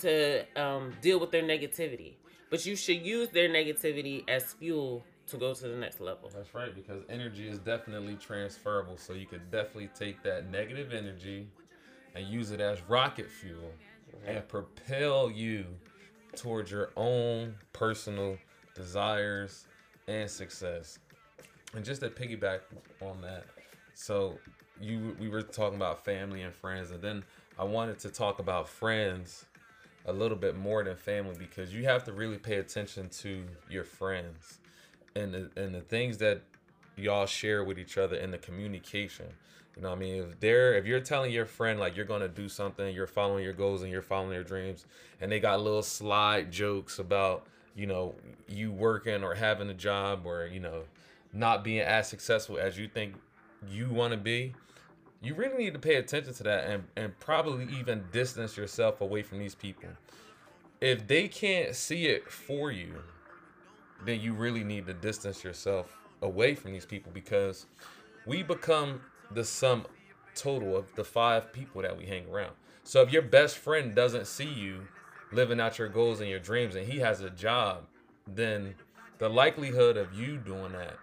to 0.00 0.44
um, 0.56 0.92
deal 1.00 1.20
with 1.20 1.30
their 1.30 1.42
negativity. 1.42 2.14
But 2.50 2.66
you 2.66 2.76
should 2.76 3.04
use 3.04 3.30
their 3.30 3.48
negativity 3.48 4.28
as 4.28 4.52
fuel 4.52 5.04
to 5.28 5.36
go 5.36 5.54
to 5.54 5.68
the 5.68 5.76
next 5.76 6.00
level. 6.00 6.30
That's 6.34 6.54
right, 6.54 6.74
because 6.74 7.02
energy 7.08 7.48
is 7.48 7.58
definitely 7.58 8.16
transferable. 8.16 8.96
So 8.96 9.12
you 9.12 9.26
could 9.26 9.50
definitely 9.50 9.90
take 9.98 10.22
that 10.22 10.50
negative 10.50 10.92
energy 10.92 11.48
and 12.14 12.26
use 12.26 12.50
it 12.50 12.60
as 12.60 12.80
rocket 12.82 13.30
fuel 13.30 13.72
and 14.26 14.46
propel 14.46 15.30
you 15.30 15.64
towards 16.36 16.70
your 16.70 16.90
own 16.96 17.54
personal 17.72 18.36
desires 18.74 19.66
and 20.06 20.30
success. 20.30 20.98
And 21.74 21.84
just 21.84 22.02
to 22.02 22.10
piggyback 22.10 22.60
on 23.00 23.20
that, 23.22 23.44
so 23.94 24.38
you 24.80 25.16
we 25.20 25.28
were 25.28 25.42
talking 25.42 25.76
about 25.76 26.04
family 26.04 26.42
and 26.42 26.54
friends, 26.54 26.90
and 26.90 27.02
then 27.02 27.24
I 27.58 27.64
wanted 27.64 27.98
to 28.00 28.10
talk 28.10 28.38
about 28.38 28.68
friends 28.68 29.44
a 30.06 30.12
little 30.12 30.36
bit 30.36 30.56
more 30.56 30.84
than 30.84 30.96
family 30.96 31.34
because 31.38 31.72
you 31.72 31.84
have 31.84 32.04
to 32.04 32.12
really 32.12 32.36
pay 32.36 32.56
attention 32.56 33.08
to 33.08 33.44
your 33.70 33.84
friends 33.84 34.58
and 35.16 35.32
the, 35.32 35.50
and 35.56 35.74
the 35.74 35.80
things 35.80 36.18
that 36.18 36.42
y'all 36.96 37.26
share 37.26 37.64
with 37.64 37.78
each 37.78 37.96
other 37.96 38.16
in 38.16 38.30
the 38.30 38.38
communication. 38.38 39.26
You 39.76 39.82
know, 39.82 39.92
I 39.92 39.94
mean, 39.94 40.22
if 40.22 40.40
they're 40.40 40.74
if 40.74 40.86
you're 40.86 41.00
telling 41.00 41.32
your 41.32 41.46
friend 41.46 41.80
like 41.80 41.96
you're 41.96 42.04
gonna 42.04 42.28
do 42.28 42.48
something, 42.48 42.94
you're 42.94 43.06
following 43.06 43.42
your 43.42 43.52
goals 43.52 43.82
and 43.82 43.90
you're 43.90 44.02
following 44.02 44.32
your 44.32 44.44
dreams, 44.44 44.86
and 45.20 45.32
they 45.32 45.40
got 45.40 45.60
little 45.60 45.82
slide 45.82 46.52
jokes 46.52 46.98
about 46.98 47.46
you 47.74 47.86
know 47.86 48.14
you 48.48 48.70
working 48.70 49.24
or 49.24 49.34
having 49.34 49.68
a 49.70 49.74
job 49.74 50.26
or 50.26 50.46
you 50.46 50.60
know 50.60 50.82
not 51.34 51.64
being 51.64 51.80
as 51.80 52.08
successful 52.08 52.58
as 52.58 52.78
you 52.78 52.88
think 52.88 53.14
you 53.68 53.88
want 53.90 54.12
to 54.12 54.16
be, 54.16 54.54
you 55.20 55.34
really 55.34 55.64
need 55.64 55.72
to 55.72 55.78
pay 55.78 55.96
attention 55.96 56.32
to 56.34 56.42
that 56.44 56.66
and 56.68 56.84
and 56.96 57.18
probably 57.18 57.66
even 57.74 58.04
distance 58.12 58.56
yourself 58.56 59.00
away 59.00 59.22
from 59.22 59.38
these 59.38 59.54
people. 59.54 59.88
If 60.80 61.06
they 61.06 61.28
can't 61.28 61.74
see 61.74 62.06
it 62.06 62.30
for 62.30 62.70
you, 62.70 62.94
then 64.04 64.20
you 64.20 64.34
really 64.34 64.64
need 64.64 64.86
to 64.86 64.94
distance 64.94 65.42
yourself 65.42 65.96
away 66.22 66.54
from 66.54 66.72
these 66.72 66.84
people 66.84 67.10
because 67.12 67.66
we 68.26 68.42
become 68.42 69.00
the 69.30 69.44
sum 69.44 69.86
total 70.34 70.76
of 70.76 70.94
the 70.94 71.04
five 71.04 71.52
people 71.52 71.82
that 71.82 71.96
we 71.96 72.06
hang 72.06 72.28
around. 72.28 72.52
So 72.82 73.00
if 73.00 73.12
your 73.12 73.22
best 73.22 73.56
friend 73.56 73.94
doesn't 73.94 74.26
see 74.26 74.44
you 74.44 74.88
living 75.32 75.58
out 75.58 75.78
your 75.78 75.88
goals 75.88 76.20
and 76.20 76.28
your 76.28 76.38
dreams 76.38 76.74
and 76.74 76.86
he 76.86 76.98
has 76.98 77.20
a 77.20 77.30
job, 77.30 77.84
then 78.26 78.74
the 79.18 79.28
likelihood 79.28 79.96
of 79.96 80.12
you 80.12 80.36
doing 80.36 80.72
that 80.72 80.98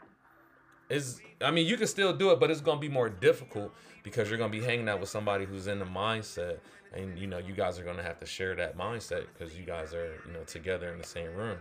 is 0.91 1.21
I 1.41 1.51
mean 1.51 1.65
you 1.65 1.77
can 1.77 1.87
still 1.87 2.13
do 2.13 2.31
it, 2.31 2.39
but 2.39 2.51
it's 2.51 2.61
gonna 2.61 2.79
be 2.79 2.89
more 2.89 3.09
difficult 3.09 3.73
because 4.03 4.29
you're 4.29 4.37
gonna 4.37 4.51
be 4.51 4.61
hanging 4.61 4.89
out 4.89 4.99
with 4.99 5.09
somebody 5.09 5.45
who's 5.45 5.67
in 5.67 5.79
the 5.79 5.85
mindset, 5.85 6.59
and 6.93 7.17
you 7.17 7.27
know 7.27 7.37
you 7.37 7.53
guys 7.53 7.79
are 7.79 7.83
gonna 7.83 8.03
have 8.03 8.19
to 8.19 8.25
share 8.25 8.55
that 8.55 8.77
mindset 8.77 9.25
because 9.33 9.57
you 9.57 9.65
guys 9.65 9.93
are 9.93 10.19
you 10.27 10.33
know 10.33 10.43
together 10.43 10.91
in 10.91 10.97
the 10.97 11.07
same 11.07 11.33
room. 11.33 11.57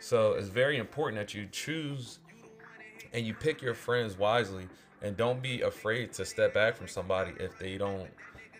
So 0.00 0.32
it's 0.32 0.48
very 0.48 0.76
important 0.76 1.20
that 1.20 1.34
you 1.34 1.48
choose 1.50 2.18
and 3.12 3.24
you 3.24 3.32
pick 3.32 3.62
your 3.62 3.74
friends 3.74 4.18
wisely, 4.18 4.68
and 5.02 5.16
don't 5.16 5.42
be 5.42 5.62
afraid 5.62 6.12
to 6.14 6.24
step 6.24 6.52
back 6.52 6.76
from 6.76 6.88
somebody 6.88 7.32
if 7.40 7.58
they 7.58 7.78
don't 7.78 8.10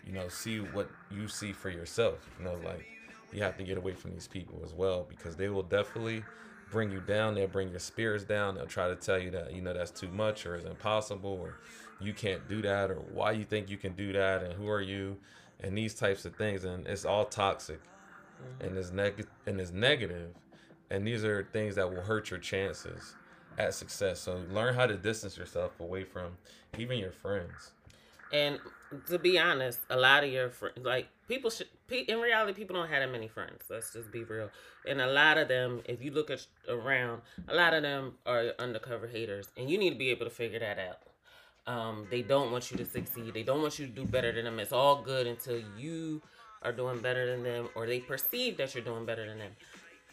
you 0.05 0.13
know 0.13 0.27
see 0.27 0.59
what 0.59 0.89
you 1.11 1.27
see 1.27 1.53
for 1.53 1.69
yourself. 1.69 2.29
You 2.39 2.45
know 2.45 2.57
like 2.63 2.85
you 3.31 3.43
have 3.43 3.57
to 3.57 3.63
get 3.63 3.77
away 3.77 3.93
from 3.93 4.11
these 4.11 4.27
people 4.27 4.61
as 4.63 4.73
well 4.73 5.05
because 5.09 5.35
they 5.35 5.49
will 5.49 5.63
definitely 5.63 6.23
bring 6.75 6.91
you 6.91 6.99
down. 6.99 7.35
They'll 7.35 7.47
bring 7.47 7.69
your 7.69 7.79
spirits 7.79 8.25
down. 8.25 8.55
They'll 8.55 8.65
try 8.65 8.89
to 8.89 8.97
tell 8.97 9.17
you 9.17 9.31
that 9.31 9.53
you 9.53 9.61
know 9.61 9.73
that's 9.73 9.91
too 9.91 10.09
much 10.09 10.45
or 10.45 10.55
it's 10.55 10.65
impossible 10.65 11.39
or 11.41 11.57
you 12.01 12.13
can't 12.13 12.45
do 12.49 12.61
that 12.63 12.91
or 12.91 12.95
why 13.13 13.31
you 13.31 13.45
think 13.45 13.69
you 13.69 13.77
can 13.77 13.93
do 13.93 14.11
that 14.11 14.43
and 14.43 14.53
who 14.53 14.67
are 14.67 14.81
you 14.81 15.15
and 15.61 15.77
these 15.77 15.93
types 15.93 16.25
of 16.25 16.35
things 16.35 16.65
and 16.65 16.85
it's 16.85 17.05
all 17.05 17.23
toxic 17.23 17.79
mm-hmm. 17.81 18.65
and 18.65 18.77
it's 18.77 18.91
neg- 18.91 19.25
and 19.45 19.61
it's 19.61 19.71
negative 19.71 20.31
and 20.89 21.07
these 21.07 21.23
are 21.23 21.47
things 21.53 21.75
that 21.75 21.89
will 21.89 22.01
hurt 22.01 22.29
your 22.29 22.39
chances 22.39 23.15
at 23.57 23.73
success. 23.73 24.19
So 24.19 24.43
learn 24.51 24.75
how 24.75 24.85
to 24.85 24.97
distance 24.97 25.37
yourself 25.37 25.79
away 25.79 26.03
from 26.03 26.37
even 26.77 26.97
your 26.97 27.13
friends. 27.13 27.71
And 28.33 28.59
to 29.07 29.17
be 29.17 29.39
honest, 29.39 29.79
a 29.89 29.97
lot 29.97 30.25
of 30.25 30.29
your 30.29 30.49
friends, 30.49 30.79
like 30.83 31.07
people 31.29 31.49
should, 31.49 31.69
in 31.89 32.19
reality, 32.19 32.53
people 32.53 32.75
don't 32.75 32.89
have 32.89 33.01
that 33.01 33.11
many 33.11 33.27
friends. 33.27 33.63
Let's 33.69 33.93
just 33.93 34.11
be 34.11 34.23
real. 34.23 34.49
And 34.87 35.01
a 35.01 35.07
lot 35.07 35.37
of 35.37 35.47
them, 35.47 35.81
if 35.85 36.01
you 36.03 36.11
look 36.11 36.29
at 36.29 36.45
around, 36.67 37.21
a 37.47 37.55
lot 37.55 37.73
of 37.73 37.83
them 37.83 38.13
are 38.25 38.53
undercover 38.59 39.07
haters, 39.07 39.49
and 39.57 39.69
you 39.69 39.77
need 39.77 39.91
to 39.91 39.95
be 39.95 40.09
able 40.09 40.25
to 40.25 40.31
figure 40.31 40.59
that 40.59 40.79
out. 40.79 40.99
Um, 41.67 42.07
they 42.11 42.21
don't 42.21 42.51
want 42.51 42.71
you 42.71 42.77
to 42.77 42.85
succeed. 42.85 43.33
They 43.33 43.43
don't 43.43 43.61
want 43.61 43.79
you 43.79 43.87
to 43.87 43.91
do 43.91 44.05
better 44.05 44.31
than 44.31 44.45
them. 44.45 44.59
It's 44.59 44.71
all 44.71 45.01
good 45.01 45.25
until 45.25 45.61
you 45.77 46.21
are 46.61 46.71
doing 46.71 46.99
better 46.99 47.31
than 47.31 47.43
them, 47.43 47.69
or 47.75 47.87
they 47.87 47.99
perceive 47.99 48.57
that 48.57 48.75
you're 48.75 48.83
doing 48.83 49.05
better 49.05 49.25
than 49.27 49.39
them. 49.39 49.51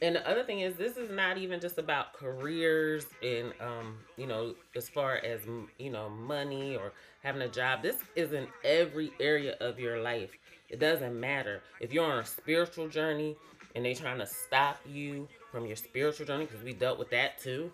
And 0.02 0.16
the 0.16 0.28
other 0.28 0.42
thing 0.42 0.60
is, 0.60 0.74
this 0.74 0.96
is 0.96 1.10
not 1.10 1.38
even 1.38 1.60
just 1.60 1.78
about 1.78 2.12
careers 2.12 3.06
and, 3.22 3.52
um, 3.60 3.98
you 4.16 4.26
know, 4.26 4.54
as 4.74 4.88
far 4.88 5.16
as 5.16 5.42
you 5.78 5.90
know, 5.90 6.08
money 6.08 6.74
or 6.74 6.92
having 7.22 7.42
a 7.42 7.48
job. 7.48 7.82
This 7.82 7.96
is 8.16 8.32
in 8.32 8.48
every 8.64 9.12
area 9.20 9.54
of 9.60 9.78
your 9.78 10.02
life. 10.02 10.32
It 10.72 10.80
doesn't 10.80 11.18
matter 11.18 11.62
if 11.80 11.92
you're 11.92 12.10
on 12.10 12.18
a 12.18 12.24
spiritual 12.24 12.88
journey 12.88 13.36
and 13.74 13.84
they're 13.84 13.94
trying 13.94 14.18
to 14.18 14.26
stop 14.26 14.78
you 14.90 15.28
from 15.50 15.66
your 15.66 15.76
spiritual 15.76 16.26
journey 16.26 16.46
because 16.46 16.64
we 16.64 16.72
dealt 16.72 16.98
with 16.98 17.10
that 17.10 17.38
too. 17.40 17.70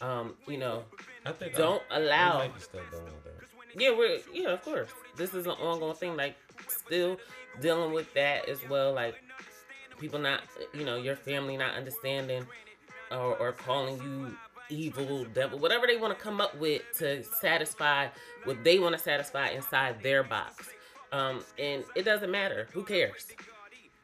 Um, 0.00 0.34
you 0.48 0.58
know, 0.58 0.82
I 1.24 1.32
think 1.32 1.54
don't 1.54 1.82
I, 1.90 1.98
allow. 1.98 2.50
Yeah, 3.76 3.96
we're 3.96 4.18
yeah, 4.32 4.48
of 4.48 4.62
course. 4.62 4.88
This 5.16 5.32
is 5.32 5.46
an 5.46 5.52
ongoing 5.52 5.94
thing. 5.94 6.16
Like 6.16 6.34
still 6.68 7.18
dealing 7.60 7.92
with 7.92 8.12
that 8.14 8.48
as 8.48 8.58
well. 8.68 8.92
Like 8.92 9.14
people 9.98 10.18
not, 10.18 10.40
you 10.74 10.84
know, 10.84 10.96
your 10.96 11.16
family 11.16 11.56
not 11.56 11.74
understanding 11.74 12.44
or, 13.12 13.36
or 13.36 13.52
calling 13.52 14.02
you 14.02 14.34
evil, 14.70 15.24
devil, 15.34 15.58
whatever 15.58 15.86
they 15.86 15.96
want 15.96 16.16
to 16.16 16.22
come 16.22 16.40
up 16.40 16.56
with 16.58 16.82
to 16.98 17.22
satisfy 17.22 18.08
what 18.44 18.62
they 18.64 18.78
want 18.78 18.96
to 18.96 19.00
satisfy 19.00 19.48
inside 19.48 20.02
their 20.02 20.22
box. 20.22 20.70
Um, 21.12 21.42
and 21.58 21.84
it 21.96 22.04
doesn't 22.04 22.30
matter. 22.30 22.68
Who 22.72 22.84
cares? 22.84 23.26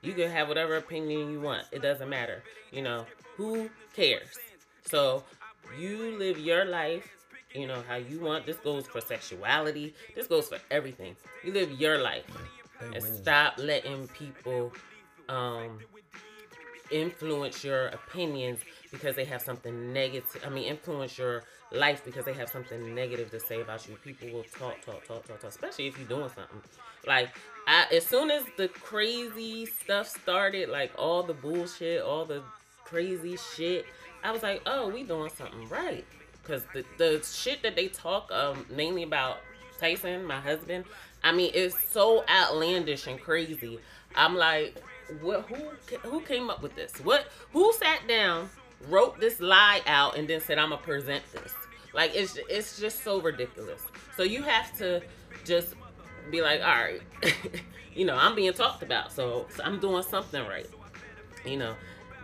You 0.02 0.12
can 0.12 0.30
have 0.30 0.48
whatever 0.48 0.76
opinion 0.76 1.30
you 1.30 1.40
want. 1.40 1.64
It 1.72 1.82
doesn't 1.82 2.08
matter. 2.08 2.42
You 2.72 2.82
know, 2.82 3.06
who 3.36 3.70
cares? 3.94 4.38
So 4.84 5.24
you 5.78 6.16
live 6.18 6.38
your 6.38 6.64
life, 6.64 7.08
you 7.54 7.66
know, 7.66 7.82
how 7.88 7.96
you 7.96 8.20
want. 8.20 8.46
This 8.46 8.56
goes 8.58 8.86
for 8.86 9.00
sexuality. 9.00 9.94
This 10.14 10.26
goes 10.26 10.48
for 10.48 10.58
everything. 10.70 11.16
You 11.44 11.52
live 11.52 11.72
your 11.72 11.98
life. 11.98 12.24
And 12.80 13.02
stop 13.02 13.54
letting 13.58 14.08
people 14.08 14.72
um 15.28 15.80
influence 16.90 17.64
your 17.64 17.88
opinions 17.88 18.60
because 18.92 19.16
they 19.16 19.24
have 19.24 19.42
something 19.42 19.92
negative. 19.92 20.42
I 20.46 20.50
mean, 20.50 20.64
influence 20.64 21.18
your 21.18 21.44
life 21.72 22.04
because 22.04 22.24
they 22.24 22.32
have 22.32 22.48
something 22.48 22.94
negative 22.94 23.30
to 23.30 23.40
say 23.40 23.60
about 23.60 23.88
you. 23.88 23.96
People 23.96 24.28
will 24.30 24.44
talk, 24.44 24.84
talk, 24.84 25.06
talk, 25.06 25.26
talk, 25.26 25.40
talk, 25.40 25.50
especially 25.50 25.86
if 25.86 25.98
you're 25.98 26.08
doing 26.08 26.28
something. 26.28 26.60
Like, 27.06 27.30
I, 27.66 27.86
as 27.92 28.06
soon 28.06 28.30
as 28.30 28.44
the 28.56 28.68
crazy 28.68 29.66
stuff 29.66 30.08
started, 30.08 30.68
like 30.68 30.92
all 30.96 31.22
the 31.22 31.34
bullshit, 31.34 32.02
all 32.02 32.24
the 32.24 32.42
crazy 32.84 33.36
shit, 33.54 33.86
I 34.22 34.30
was 34.30 34.42
like, 34.42 34.62
oh, 34.66 34.88
we 34.88 35.02
doing 35.02 35.30
something 35.36 35.68
right. 35.68 36.04
Because 36.42 36.62
the, 36.72 36.84
the 36.98 37.24
shit 37.24 37.62
that 37.62 37.74
they 37.74 37.88
talk 37.88 38.30
um, 38.32 38.66
mainly 38.70 39.02
about 39.02 39.38
Tyson, 39.80 40.24
my 40.24 40.40
husband, 40.40 40.84
I 41.24 41.32
mean, 41.32 41.50
it's 41.54 41.76
so 41.90 42.24
outlandish 42.28 43.06
and 43.08 43.20
crazy. 43.20 43.80
I'm 44.14 44.36
like, 44.36 44.80
what? 45.20 45.46
Who? 45.48 46.08
Who 46.08 46.20
came 46.20 46.50
up 46.50 46.62
with 46.62 46.74
this? 46.74 46.92
What? 47.02 47.26
Who 47.52 47.72
sat 47.72 48.06
down 48.08 48.48
wrote 48.88 49.20
this 49.20 49.40
lie 49.40 49.80
out 49.86 50.16
and 50.16 50.28
then 50.28 50.40
said 50.40 50.58
I'm 50.58 50.70
gonna 50.70 50.82
present 50.82 51.22
this. 51.32 51.52
Like 51.92 52.12
it's 52.14 52.38
it's 52.48 52.78
just 52.78 53.02
so 53.02 53.20
ridiculous. 53.20 53.82
So 54.16 54.22
you 54.22 54.42
have 54.42 54.76
to 54.78 55.02
just 55.44 55.74
be 56.30 56.42
like, 56.42 56.60
all 56.60 56.66
right, 56.66 57.00
you 57.94 58.04
know, 58.04 58.16
I'm 58.16 58.34
being 58.34 58.52
talked 58.52 58.82
about, 58.82 59.12
so, 59.12 59.46
so 59.54 59.62
I'm 59.62 59.78
doing 59.78 60.02
something 60.02 60.46
right. 60.46 60.68
You 61.44 61.56
know, 61.56 61.74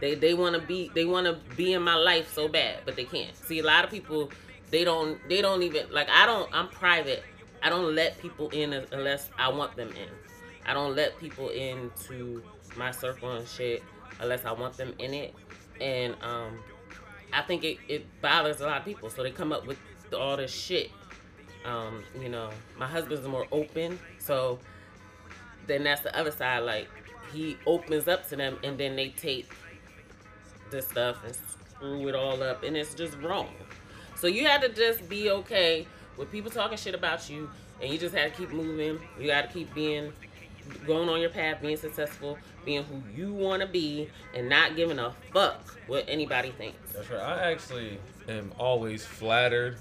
they 0.00 0.14
they 0.14 0.34
want 0.34 0.54
to 0.54 0.60
be 0.60 0.90
they 0.94 1.04
want 1.04 1.26
to 1.26 1.38
be 1.56 1.72
in 1.72 1.82
my 1.82 1.94
life 1.94 2.32
so 2.32 2.48
bad, 2.48 2.80
but 2.84 2.96
they 2.96 3.04
can't. 3.04 3.34
See, 3.36 3.60
a 3.60 3.64
lot 3.64 3.84
of 3.84 3.90
people 3.90 4.30
they 4.70 4.84
don't 4.84 5.18
they 5.28 5.40
don't 5.40 5.62
even 5.62 5.90
like 5.90 6.08
I 6.10 6.26
don't 6.26 6.48
I'm 6.52 6.68
private. 6.68 7.22
I 7.62 7.70
don't 7.70 7.94
let 7.94 8.18
people 8.18 8.48
in 8.50 8.72
unless 8.72 9.30
I 9.38 9.48
want 9.48 9.76
them 9.76 9.90
in. 9.90 10.08
I 10.66 10.74
don't 10.74 10.96
let 10.96 11.18
people 11.18 11.48
into 11.50 12.42
my 12.76 12.90
circle 12.90 13.32
and 13.32 13.46
shit 13.46 13.82
unless 14.20 14.44
I 14.44 14.52
want 14.52 14.76
them 14.76 14.94
in 14.98 15.14
it 15.14 15.34
and 15.80 16.16
um, 16.22 16.58
I 17.32 17.42
think 17.42 17.64
it, 17.64 17.78
it 17.88 18.20
bothers 18.20 18.60
a 18.60 18.66
lot 18.66 18.78
of 18.78 18.84
people. 18.84 19.10
So 19.10 19.22
they 19.22 19.30
come 19.30 19.52
up 19.52 19.66
with 19.66 19.78
all 20.14 20.36
this 20.36 20.52
shit. 20.52 20.90
Um, 21.64 22.02
you 22.20 22.28
know, 22.28 22.50
my 22.76 22.86
husband's 22.86 23.26
more 23.26 23.46
open, 23.52 23.98
so 24.18 24.58
then 25.66 25.84
that's 25.84 26.02
the 26.02 26.16
other 26.18 26.32
side. 26.32 26.60
Like 26.60 26.88
he 27.32 27.56
opens 27.66 28.08
up 28.08 28.28
to 28.28 28.36
them, 28.36 28.58
and 28.64 28.76
then 28.76 28.96
they 28.96 29.10
take 29.10 29.50
this 30.70 30.88
stuff 30.88 31.24
and 31.24 31.34
screw 31.34 32.08
it 32.08 32.14
all 32.14 32.42
up, 32.42 32.64
and 32.64 32.76
it's 32.76 32.94
just 32.94 33.16
wrong. 33.18 33.48
So 34.16 34.26
you 34.26 34.46
have 34.46 34.60
to 34.62 34.68
just 34.68 35.08
be 35.08 35.30
okay 35.30 35.86
with 36.16 36.30
people 36.30 36.50
talking 36.50 36.76
shit 36.76 36.94
about 36.94 37.30
you, 37.30 37.48
and 37.80 37.92
you 37.92 37.98
just 37.98 38.14
have 38.14 38.32
to 38.32 38.36
keep 38.36 38.50
moving. 38.50 38.98
You 39.18 39.26
got 39.28 39.42
to 39.42 39.48
keep 39.48 39.72
being 39.74 40.12
going 40.86 41.08
on 41.08 41.20
your 41.20 41.30
path, 41.30 41.60
being 41.60 41.76
successful, 41.76 42.38
being 42.64 42.84
who 42.84 43.02
you 43.14 43.32
want 43.32 43.62
to 43.62 43.68
be, 43.68 44.08
and 44.34 44.48
not 44.48 44.76
giving 44.76 44.98
a 44.98 45.12
fuck 45.32 45.78
what 45.86 46.04
anybody 46.08 46.50
thinks. 46.50 46.92
That's 46.92 47.10
right. 47.10 47.20
I 47.20 47.50
actually 47.50 47.98
am 48.28 48.52
always 48.58 49.04
flattered 49.04 49.78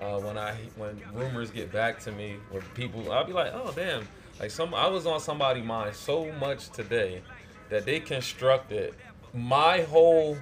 uh, 0.00 0.18
when 0.20 0.38
I 0.38 0.54
when 0.76 1.00
rumors 1.12 1.50
get 1.50 1.72
back 1.72 2.00
to 2.00 2.12
me. 2.12 2.36
When 2.50 2.62
people, 2.74 3.10
I'll 3.12 3.24
be 3.24 3.32
like, 3.32 3.52
oh 3.54 3.72
damn, 3.74 4.06
like 4.40 4.50
some 4.50 4.74
I 4.74 4.88
was 4.88 5.06
on 5.06 5.20
somebody's 5.20 5.64
mind 5.64 5.94
so 5.94 6.32
much 6.32 6.70
today 6.70 7.22
that 7.70 7.86
they 7.86 8.00
constructed 8.00 8.94
my 9.34 9.82
whole 9.82 10.36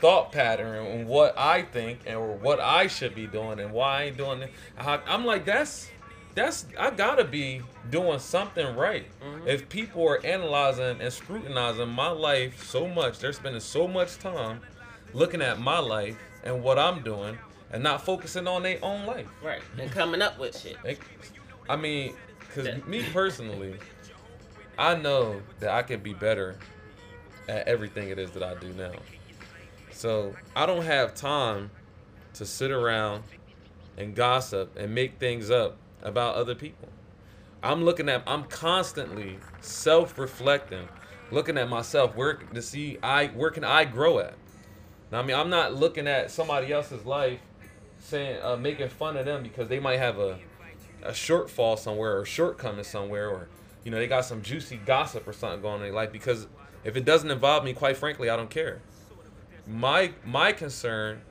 thought 0.00 0.32
pattern 0.32 0.84
and 0.84 1.06
what 1.06 1.36
I 1.38 1.62
think 1.62 2.00
and 2.06 2.40
what 2.42 2.58
I 2.58 2.88
should 2.88 3.14
be 3.14 3.26
doing 3.26 3.60
and 3.60 3.72
why 3.72 4.00
I 4.00 4.02
ain't 4.04 4.16
doing 4.16 4.42
it. 4.42 4.50
I'm 4.76 5.24
like, 5.24 5.44
that's 5.44 5.88
that's 6.34 6.66
I 6.78 6.90
gotta 6.90 7.24
be 7.24 7.62
doing 7.90 8.18
something 8.18 8.76
right. 8.76 9.06
Mm-hmm. 9.22 9.48
If 9.48 9.68
people 9.68 10.06
are 10.08 10.24
analyzing 10.24 11.00
and 11.00 11.12
scrutinizing 11.12 11.88
my 11.88 12.10
life 12.10 12.64
so 12.64 12.88
much, 12.88 13.18
they're 13.18 13.32
spending 13.32 13.60
so 13.60 13.86
much 13.86 14.18
time 14.18 14.60
looking 15.12 15.42
at 15.42 15.60
my 15.60 15.78
life 15.78 16.16
and 16.44 16.62
what 16.62 16.78
I'm 16.78 17.02
doing 17.02 17.38
and 17.70 17.82
not 17.82 18.04
focusing 18.04 18.46
on 18.46 18.62
their 18.62 18.78
own 18.82 19.06
life. 19.06 19.26
Right. 19.42 19.62
And 19.78 19.90
coming 19.90 20.22
up 20.22 20.38
with 20.38 20.58
shit. 20.58 20.76
I 21.68 21.76
mean, 21.76 22.14
because 22.40 22.84
me 22.86 23.02
personally, 23.12 23.76
I 24.78 24.94
know 24.94 25.40
that 25.60 25.70
I 25.70 25.82
can 25.82 26.00
be 26.00 26.14
better 26.14 26.56
at 27.48 27.66
everything 27.66 28.08
it 28.08 28.18
is 28.18 28.30
that 28.32 28.42
I 28.42 28.54
do 28.54 28.72
now. 28.72 28.92
So 29.90 30.34
I 30.56 30.66
don't 30.66 30.84
have 30.84 31.14
time 31.14 31.70
to 32.34 32.46
sit 32.46 32.70
around 32.70 33.22
and 33.96 34.14
gossip 34.14 34.76
and 34.76 34.94
make 34.94 35.18
things 35.18 35.50
up 35.50 35.76
about 36.02 36.34
other 36.34 36.54
people. 36.54 36.88
I'm 37.62 37.84
looking 37.84 38.08
at 38.08 38.22
I'm 38.26 38.44
constantly 38.44 39.38
self-reflecting, 39.60 40.88
looking 41.30 41.56
at 41.56 41.68
myself 41.68 42.16
where 42.16 42.34
to 42.34 42.62
see 42.62 42.98
I 43.02 43.28
where 43.28 43.50
can 43.50 43.64
I 43.64 43.84
grow 43.84 44.18
at. 44.18 44.34
Now 45.10 45.20
I 45.20 45.22
mean 45.22 45.36
I'm 45.36 45.50
not 45.50 45.74
looking 45.74 46.08
at 46.08 46.30
somebody 46.30 46.72
else's 46.72 47.04
life 47.06 47.40
saying 47.98 48.42
uh, 48.42 48.56
making 48.56 48.88
fun 48.88 49.16
of 49.16 49.26
them 49.26 49.42
because 49.42 49.68
they 49.68 49.78
might 49.78 49.98
have 49.98 50.18
a 50.18 50.38
a 51.02 51.10
shortfall 51.10 51.78
somewhere 51.78 52.18
or 52.18 52.24
shortcoming 52.24 52.84
somewhere 52.84 53.28
or 53.28 53.48
you 53.84 53.90
know 53.90 53.98
they 53.98 54.06
got 54.06 54.24
some 54.24 54.42
juicy 54.42 54.76
gossip 54.84 55.26
or 55.26 55.32
something 55.32 55.60
going 55.60 55.74
on 55.74 55.80
in 55.80 55.86
their 55.86 55.92
life 55.92 56.12
because 56.12 56.46
if 56.84 56.96
it 56.96 57.04
doesn't 57.04 57.30
involve 57.30 57.64
me 57.64 57.72
quite 57.72 57.96
frankly 57.96 58.28
I 58.28 58.36
don't 58.36 58.50
care. 58.50 58.80
My 59.66 60.12
my 60.24 60.52
concern 60.52 61.22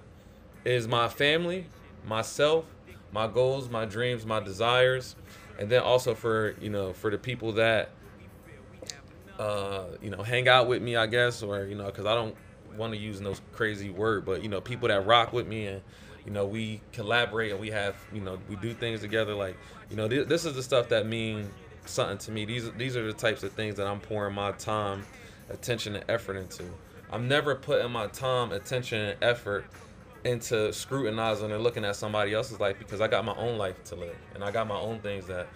is 0.63 0.87
my 0.87 1.09
family 1.09 1.67
myself, 2.05 2.65
my 3.11 3.27
goals, 3.27 3.69
my 3.69 3.85
dreams, 3.85 4.25
my 4.25 4.39
desires, 4.39 5.15
and 5.59 5.69
then 5.69 5.81
also 5.81 6.13
for 6.15 6.55
you 6.61 6.69
know 6.69 6.93
for 6.93 7.11
the 7.11 7.17
people 7.17 7.53
that 7.53 7.89
uh, 9.39 9.85
you 10.01 10.09
know 10.09 10.23
hang 10.23 10.47
out 10.47 10.67
with 10.67 10.81
me, 10.81 10.95
I 10.95 11.07
guess, 11.07 11.43
or 11.43 11.65
you 11.65 11.75
know 11.75 11.85
because 11.85 12.05
I 12.05 12.15
don't 12.15 12.35
want 12.77 12.93
to 12.93 12.99
use 12.99 13.21
no 13.21 13.33
crazy 13.53 13.89
word, 13.89 14.25
but 14.25 14.43
you 14.43 14.49
know 14.49 14.61
people 14.61 14.87
that 14.87 15.05
rock 15.05 15.33
with 15.33 15.47
me 15.47 15.67
and 15.67 15.81
you 16.25 16.31
know 16.31 16.45
we 16.45 16.81
collaborate 16.93 17.51
and 17.51 17.59
we 17.59 17.69
have 17.71 17.95
you 18.13 18.21
know 18.21 18.37
we 18.49 18.55
do 18.57 18.73
things 18.73 19.01
together 19.01 19.33
like 19.33 19.57
you 19.89 19.95
know 19.95 20.07
th- 20.07 20.27
this 20.27 20.45
is 20.45 20.55
the 20.55 20.63
stuff 20.63 20.89
that 20.89 21.07
mean 21.07 21.49
something 21.85 22.17
to 22.19 22.31
me. 22.31 22.45
These 22.45 22.71
these 22.73 22.95
are 22.95 23.05
the 23.05 23.13
types 23.13 23.43
of 23.43 23.51
things 23.53 23.75
that 23.75 23.87
i'm 23.87 23.99
pouring 23.99 24.35
my 24.35 24.51
time 24.53 25.03
attention 25.49 25.95
and 25.95 26.05
effort 26.07 26.37
into. 26.37 26.63
I'm 27.11 27.27
never 27.27 27.55
putting 27.55 27.91
my 27.91 28.07
time 28.07 28.51
attention 28.51 29.01
and 29.01 29.23
effort 29.23 29.65
into 30.23 30.71
scrutinizing 30.71 31.51
and 31.51 31.63
looking 31.63 31.83
at 31.83 31.95
somebody 31.95 32.33
else's 32.33 32.59
life 32.59 32.77
because 32.77 33.01
i 33.01 33.07
got 33.07 33.25
my 33.25 33.35
own 33.35 33.57
life 33.57 33.83
to 33.83 33.95
live 33.95 34.15
and 34.35 34.43
i 34.43 34.51
got 34.51 34.67
my 34.67 34.77
own 34.77 34.99
things 34.99 35.25
that 35.25 35.47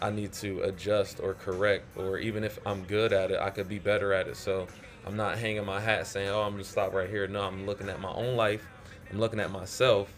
i 0.00 0.10
need 0.10 0.32
to 0.32 0.62
adjust 0.62 1.20
or 1.20 1.34
correct 1.34 1.84
or 1.96 2.18
even 2.18 2.42
if 2.42 2.58
i'm 2.66 2.82
good 2.84 3.12
at 3.12 3.30
it 3.30 3.38
i 3.40 3.50
could 3.50 3.68
be 3.68 3.78
better 3.78 4.12
at 4.12 4.26
it 4.26 4.36
so 4.36 4.66
i'm 5.06 5.16
not 5.16 5.38
hanging 5.38 5.64
my 5.64 5.80
hat 5.80 6.06
saying 6.06 6.28
oh 6.28 6.42
i'm 6.42 6.52
gonna 6.52 6.64
stop 6.64 6.92
right 6.92 7.08
here 7.08 7.26
no 7.28 7.42
i'm 7.42 7.66
looking 7.66 7.88
at 7.88 8.00
my 8.00 8.12
own 8.12 8.36
life 8.36 8.66
I'm 9.10 9.18
looking 9.18 9.40
at 9.40 9.50
myself. 9.50 10.12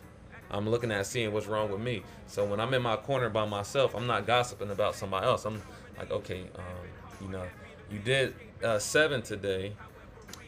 I'm 0.51 0.69
looking 0.69 0.93
at 0.93 1.07
seeing 1.07 1.33
what's 1.33 1.47
wrong 1.47 1.71
with 1.71 1.81
me. 1.81 2.03
So 2.27 2.45
when 2.45 2.61
I'm 2.61 2.75
in 2.75 2.83
my 2.83 2.97
corner 2.97 3.31
by 3.31 3.47
myself, 3.47 3.95
I'm 3.95 4.07
not 4.07 4.27
gossiping 4.27 4.71
about 4.71 4.95
somebody 4.95 5.27
else. 5.27 5.47
I'm 5.47 5.63
like, 5.99 6.11
okay, 6.11 6.43
um, 6.57 7.23
you 7.23 7.29
know, 7.29 7.45
you 7.91 7.99
did 7.99 8.35
uh, 8.63 8.79
seven 8.79 9.23
today, 9.23 9.75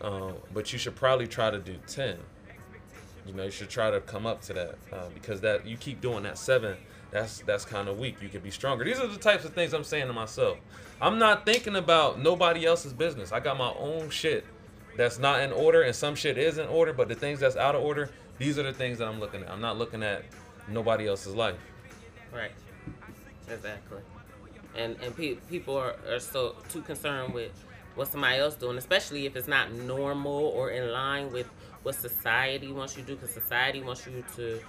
uh, 0.03 0.33
but 0.53 0.73
you 0.73 0.79
should 0.79 0.95
probably 0.95 1.27
try 1.27 1.51
to 1.51 1.59
do 1.59 1.77
ten. 1.87 2.19
You 3.27 3.33
know, 3.33 3.45
you 3.45 3.51
should 3.51 3.71
try 3.71 3.91
to 3.91 4.01
come 4.01 4.27
up 4.27 4.43
to 4.43 4.53
that 4.53 4.75
uh, 4.93 5.09
because 5.15 5.41
that 5.41 5.67
you 5.67 5.77
keep 5.77 6.01
doing 6.01 6.25
that 6.25 6.39
seven. 6.39 6.77
That's 7.11 7.41
that's 7.41 7.65
kind 7.65 7.89
of 7.89 7.99
weak. 7.99 8.21
You 8.21 8.29
could 8.29 8.43
be 8.43 8.51
stronger. 8.51 8.85
These 8.85 8.99
are 8.99 9.07
the 9.07 9.19
types 9.19 9.45
of 9.45 9.55
things 9.55 9.73
I'm 9.73 9.85
saying 9.85 10.09
to 10.09 10.13
myself. 10.13 10.59
I'm 11.01 11.19
not 11.19 11.47
thinking 11.47 11.77
about 11.77 12.21
nobody 12.21 12.67
else's 12.67 12.93
business. 12.93 13.33
I 13.33 13.41
got 13.41 13.57
my 13.57 13.73
own 13.79 14.11
shit 14.11 14.45
that's 14.97 15.19
not 15.19 15.41
in 15.41 15.53
order, 15.53 15.83
and 15.83 15.95
some 15.95 16.15
shit 16.15 16.37
is 16.39 16.59
in 16.59 16.67
order. 16.69 16.93
But 16.93 17.09
the 17.09 17.15
things 17.15 17.41
that's 17.41 17.57
out 17.57 17.75
of 17.75 17.83
order, 17.83 18.11
these 18.39 18.59
are 18.59 18.63
the 18.63 18.73
things 18.73 18.99
that 18.99 19.09
I'm 19.09 19.21
looking 19.21 19.43
at. 19.43 19.51
I'm 19.51 19.61
not 19.61 19.79
looking 19.79 20.03
at 20.03 20.25
nobody 20.69 21.07
else's 21.07 21.35
life. 21.35 21.57
Right. 22.33 22.53
Exactly. 23.49 23.99
And 24.77 24.97
and 25.03 25.17
pe- 25.17 25.35
people 25.49 25.77
are, 25.77 25.97
are 26.09 26.19
so 26.19 26.57
too 26.69 26.83
concerned 26.83 27.33
with 27.33 27.53
what 27.95 28.09
somebody 28.09 28.39
else 28.39 28.55
doing, 28.55 28.77
especially 28.77 29.27
if 29.27 29.37
it's 29.37 29.49
not 29.49 29.73
normal 29.73 30.47
or 30.47 30.71
in 30.71 30.91
line 30.91 31.33
with 31.33 31.49
what 31.85 31.95
society 31.95 32.73
wants 32.73 32.97
you 32.97 33.03
to 33.03 33.09
do. 33.09 33.15
Because 33.15 33.31
society 33.31 33.81
wants 33.81 34.05
you 34.07 34.25
to 34.37 34.61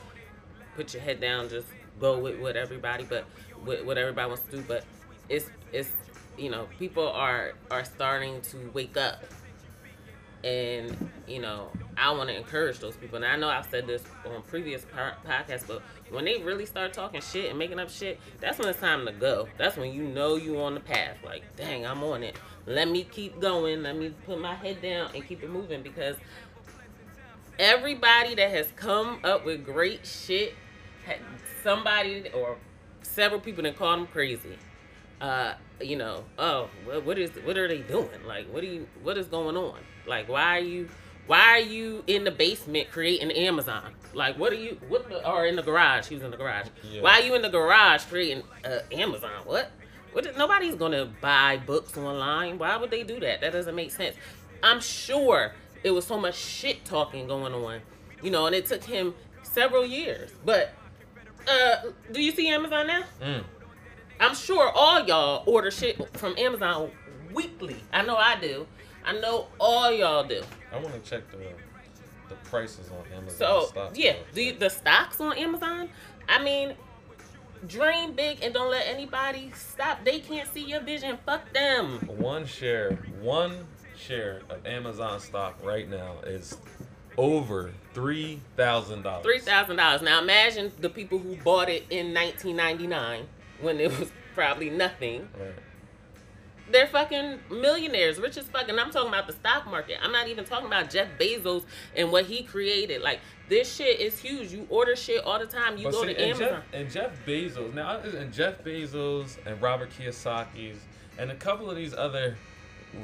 put 0.76 0.94
your 0.94 1.02
head 1.02 1.20
down, 1.20 1.50
just 1.50 1.68
go 2.00 2.20
with 2.20 2.40
what 2.40 2.56
everybody, 2.56 3.04
but 3.04 3.26
with 3.66 3.84
what 3.84 3.98
everybody 3.98 4.28
wants 4.28 4.44
to 4.44 4.58
do. 4.58 4.64
But 4.68 4.86
it's 5.30 5.50
it's 5.74 5.92
you 6.38 6.52
know 6.52 6.68
people 6.78 7.08
are 7.08 7.54
are 7.72 7.86
starting 7.86 8.42
to 8.42 8.70
wake 8.74 8.98
up. 8.98 9.24
And 10.44 11.10
you 11.26 11.40
know 11.40 11.72
i 11.98 12.12
want 12.12 12.30
to 12.30 12.38
encourage 12.38 12.78
those 12.78 12.96
people. 12.96 13.16
And 13.16 13.26
i 13.26 13.36
know 13.36 13.50
i've 13.50 13.68
said 13.72 13.88
this 13.88 14.04
on 14.28 14.44
previous 14.44 14.86
podcasts 14.86 15.66
but 15.68 15.82
when 16.12 16.26
they 16.26 16.38
really 16.44 16.68
start 16.68 16.94
talking 16.94 17.20
shit 17.20 17.50
and 17.50 17.58
making 17.58 17.80
up 17.80 17.90
shit 17.90 18.20
that's 18.40 18.60
when 18.60 18.68
it's 18.68 18.80
time 18.80 19.08
to 19.08 19.12
go. 19.12 19.48
That's 19.58 19.76
when 19.76 19.92
you 19.92 20.04
know 20.04 20.36
you 20.36 20.62
on 20.62 20.76
the 20.76 20.82
path. 20.82 21.18
Like 21.24 21.44
dang 21.56 21.88
i'm 21.88 22.04
on 22.04 22.22
it. 22.22 22.36
Let 22.68 22.90
me 22.90 23.06
keep 23.06 23.40
going. 23.40 23.82
Let 23.82 23.98
me 23.98 24.14
put 24.28 24.40
my 24.40 24.54
head 24.54 24.84
down 24.84 25.10
and 25.16 25.28
keep 25.28 25.42
it 25.42 25.50
moving 25.50 25.82
because 25.82 26.16
everybody 27.60 28.36
that 28.36 28.50
has 28.52 28.68
come 28.76 29.20
up 29.24 29.46
with 29.46 29.66
great 29.66 30.06
shit 30.06 30.54
somebody 31.64 32.30
or 32.34 32.58
several 33.02 33.40
people 33.40 33.64
that 33.64 33.78
called 33.78 34.00
them 34.00 34.08
crazy 34.08 34.58
uh 35.22 35.54
you 35.82 35.96
know 35.96 36.24
oh 36.38 36.70
what, 37.04 37.18
is 37.18 37.32
what 37.44 37.58
are 37.58 37.68
they 37.68 37.80
doing 37.80 38.24
like 38.28 38.48
what 38.52 38.62
do 38.62 38.68
you 38.68 38.88
what 39.04 39.18
is 39.18 39.28
going 39.28 39.56
on 39.56 39.80
like, 40.08 40.30
why 40.30 40.58
are 40.58 40.64
you, 40.64 40.90
why 41.28 41.40
are 41.40 41.60
you 41.60 42.04
in 42.08 42.24
the 42.24 42.32
basement 42.32 42.92
creating 42.92 43.32
Amazon? 43.32 43.94
Like, 44.14 44.38
what 44.38 44.54
are 44.54 44.58
you, 44.58 44.78
what, 44.88 45.10
the, 45.10 45.28
or 45.30 45.46
in 45.46 45.56
the 45.56 45.64
garage? 45.64 46.08
She 46.08 46.16
was 46.16 46.24
in 46.24 46.32
the 46.32 46.38
garage. 46.38 46.68
Yeah. 46.84 47.02
Why 47.02 47.20
are 47.20 47.22
you 47.22 47.36
in 47.36 47.42
the 47.42 47.50
garage 47.50 48.04
creating 48.06 48.44
uh, 48.64 48.80
Amazon? 48.92 49.32
What? 49.46 49.72
What? 50.14 50.38
Nobody's 50.38 50.76
gonna 50.76 51.06
buy 51.20 51.58
books 51.58 51.98
online. 51.98 52.58
Why 52.58 52.78
would 52.78 52.92
they 52.92 53.04
do 53.04 53.20
that? 53.20 53.42
That 53.42 53.52
doesn't 53.52 53.76
make 53.76 53.92
sense. 53.92 54.16
I'm 54.64 54.80
sure 54.80 55.54
it 55.86 55.92
was 55.92 56.04
so 56.04 56.20
much 56.20 56.36
shit 56.36 56.84
talking 56.84 57.28
going 57.28 57.54
on, 57.54 57.80
you 58.24 58.32
know, 58.32 58.48
and 58.48 58.56
it 58.56 58.66
took 58.66 58.84
him 58.84 59.14
several 59.44 59.86
years. 59.86 60.32
But 60.44 60.74
uh, 61.48 61.76
do 62.12 62.24
you 62.24 62.32
see 62.32 62.50
Amazon 62.50 62.88
now? 62.88 63.04
Mm. 63.22 63.44
I'm 64.20 64.34
sure 64.34 64.72
all 64.72 65.06
y'all 65.06 65.44
order 65.46 65.70
shit 65.70 66.18
from 66.18 66.36
Amazon 66.40 66.90
weekly. 67.32 67.76
I 67.94 68.02
know 68.02 68.16
I 68.16 68.36
do. 68.40 68.66
I 69.06 69.14
know 69.14 69.48
all 69.60 69.92
y'all 69.92 70.24
do. 70.24 70.42
I 70.74 70.80
want 70.80 70.96
to 70.96 71.08
check 71.08 71.30
the 71.30 71.38
the 72.30 72.36
prices 72.50 72.90
on 72.90 73.06
Amazon. 73.16 73.38
So 73.38 73.66
stocks 73.68 73.96
yeah, 73.96 74.16
the 74.34 74.54
the 74.54 74.70
stocks 74.70 75.22
on 75.22 75.38
Amazon. 75.38 75.90
I 76.28 76.44
mean, 76.44 76.74
dream 77.68 78.14
big 78.14 78.40
and 78.42 78.56
don't 78.56 78.72
let 78.72 78.88
anybody 78.88 79.52
stop. 79.54 80.04
They 80.04 80.20
can't 80.20 80.52
see 80.52 80.66
your 80.66 80.82
vision. 80.82 81.20
Fuck 81.28 81.54
them. 81.54 82.00
One 82.18 82.48
share, 82.48 82.94
one 83.22 83.68
share 83.98 84.42
of 84.50 84.66
Amazon 84.66 85.20
stock 85.20 85.58
right 85.64 85.90
now 85.90 86.16
is 86.26 86.58
over 87.18 87.72
three 87.94 88.42
thousand 88.58 89.04
dollars. 89.04 89.24
Three 89.24 89.40
thousand 89.40 89.78
dollars. 89.78 90.02
Now 90.02 90.22
imagine 90.22 90.72
the 90.80 90.90
people 90.90 91.20
who 91.20 91.36
bought 91.38 91.70
it 91.70 91.86
in 91.90 92.14
1999 92.14 93.28
when 93.62 93.80
it 93.80 93.98
was 94.00 94.12
probably 94.34 94.70
nothing. 94.70 95.28
Right 95.40 95.54
they're 96.72 96.88
fucking 96.88 97.40
millionaires, 97.50 98.20
rich 98.20 98.38
as 98.38 98.46
fuck. 98.46 98.70
And 98.70 98.80
I'm 98.80 98.92
talking 98.92 99.10
about 99.10 99.28
the 99.28 99.34
stock 99.34 99.66
market. 99.68 99.98
I'm 100.02 100.12
not 100.12 100.28
even 100.28 100.46
talking 100.46 100.68
about 100.68 100.90
Jeff 100.90 101.08
Bezos 101.20 101.64
and 101.96 102.12
what 102.12 102.26
he 102.26 102.44
created. 102.44 103.02
Like 103.02 103.20
this 103.50 103.74
shit 103.74 104.00
is 104.00 104.20
huge. 104.20 104.52
You 104.52 104.66
order 104.70 104.96
shit 104.96 105.24
all 105.24 105.40
the 105.40 105.46
time. 105.46 105.78
You 105.78 105.86
but 105.86 105.94
go 105.94 106.02
see, 106.02 106.14
to 106.14 106.22
and 106.22 106.42
Amazon. 106.42 106.48
Jeff, 106.50 106.64
and 106.74 106.92
Jeff 106.92 107.26
Bezos 107.26 107.74
now, 107.74 107.98
and 108.00 108.34
Jeff 108.34 108.64
Bezos 108.64 109.38
and 109.46 109.62
Robert 109.62 109.92
Kiyosaki's 109.92 110.80
and 111.18 111.32
a 111.32 111.36
couple 111.36 111.70
of 111.70 111.78
these 111.78 111.94
other 111.94 112.36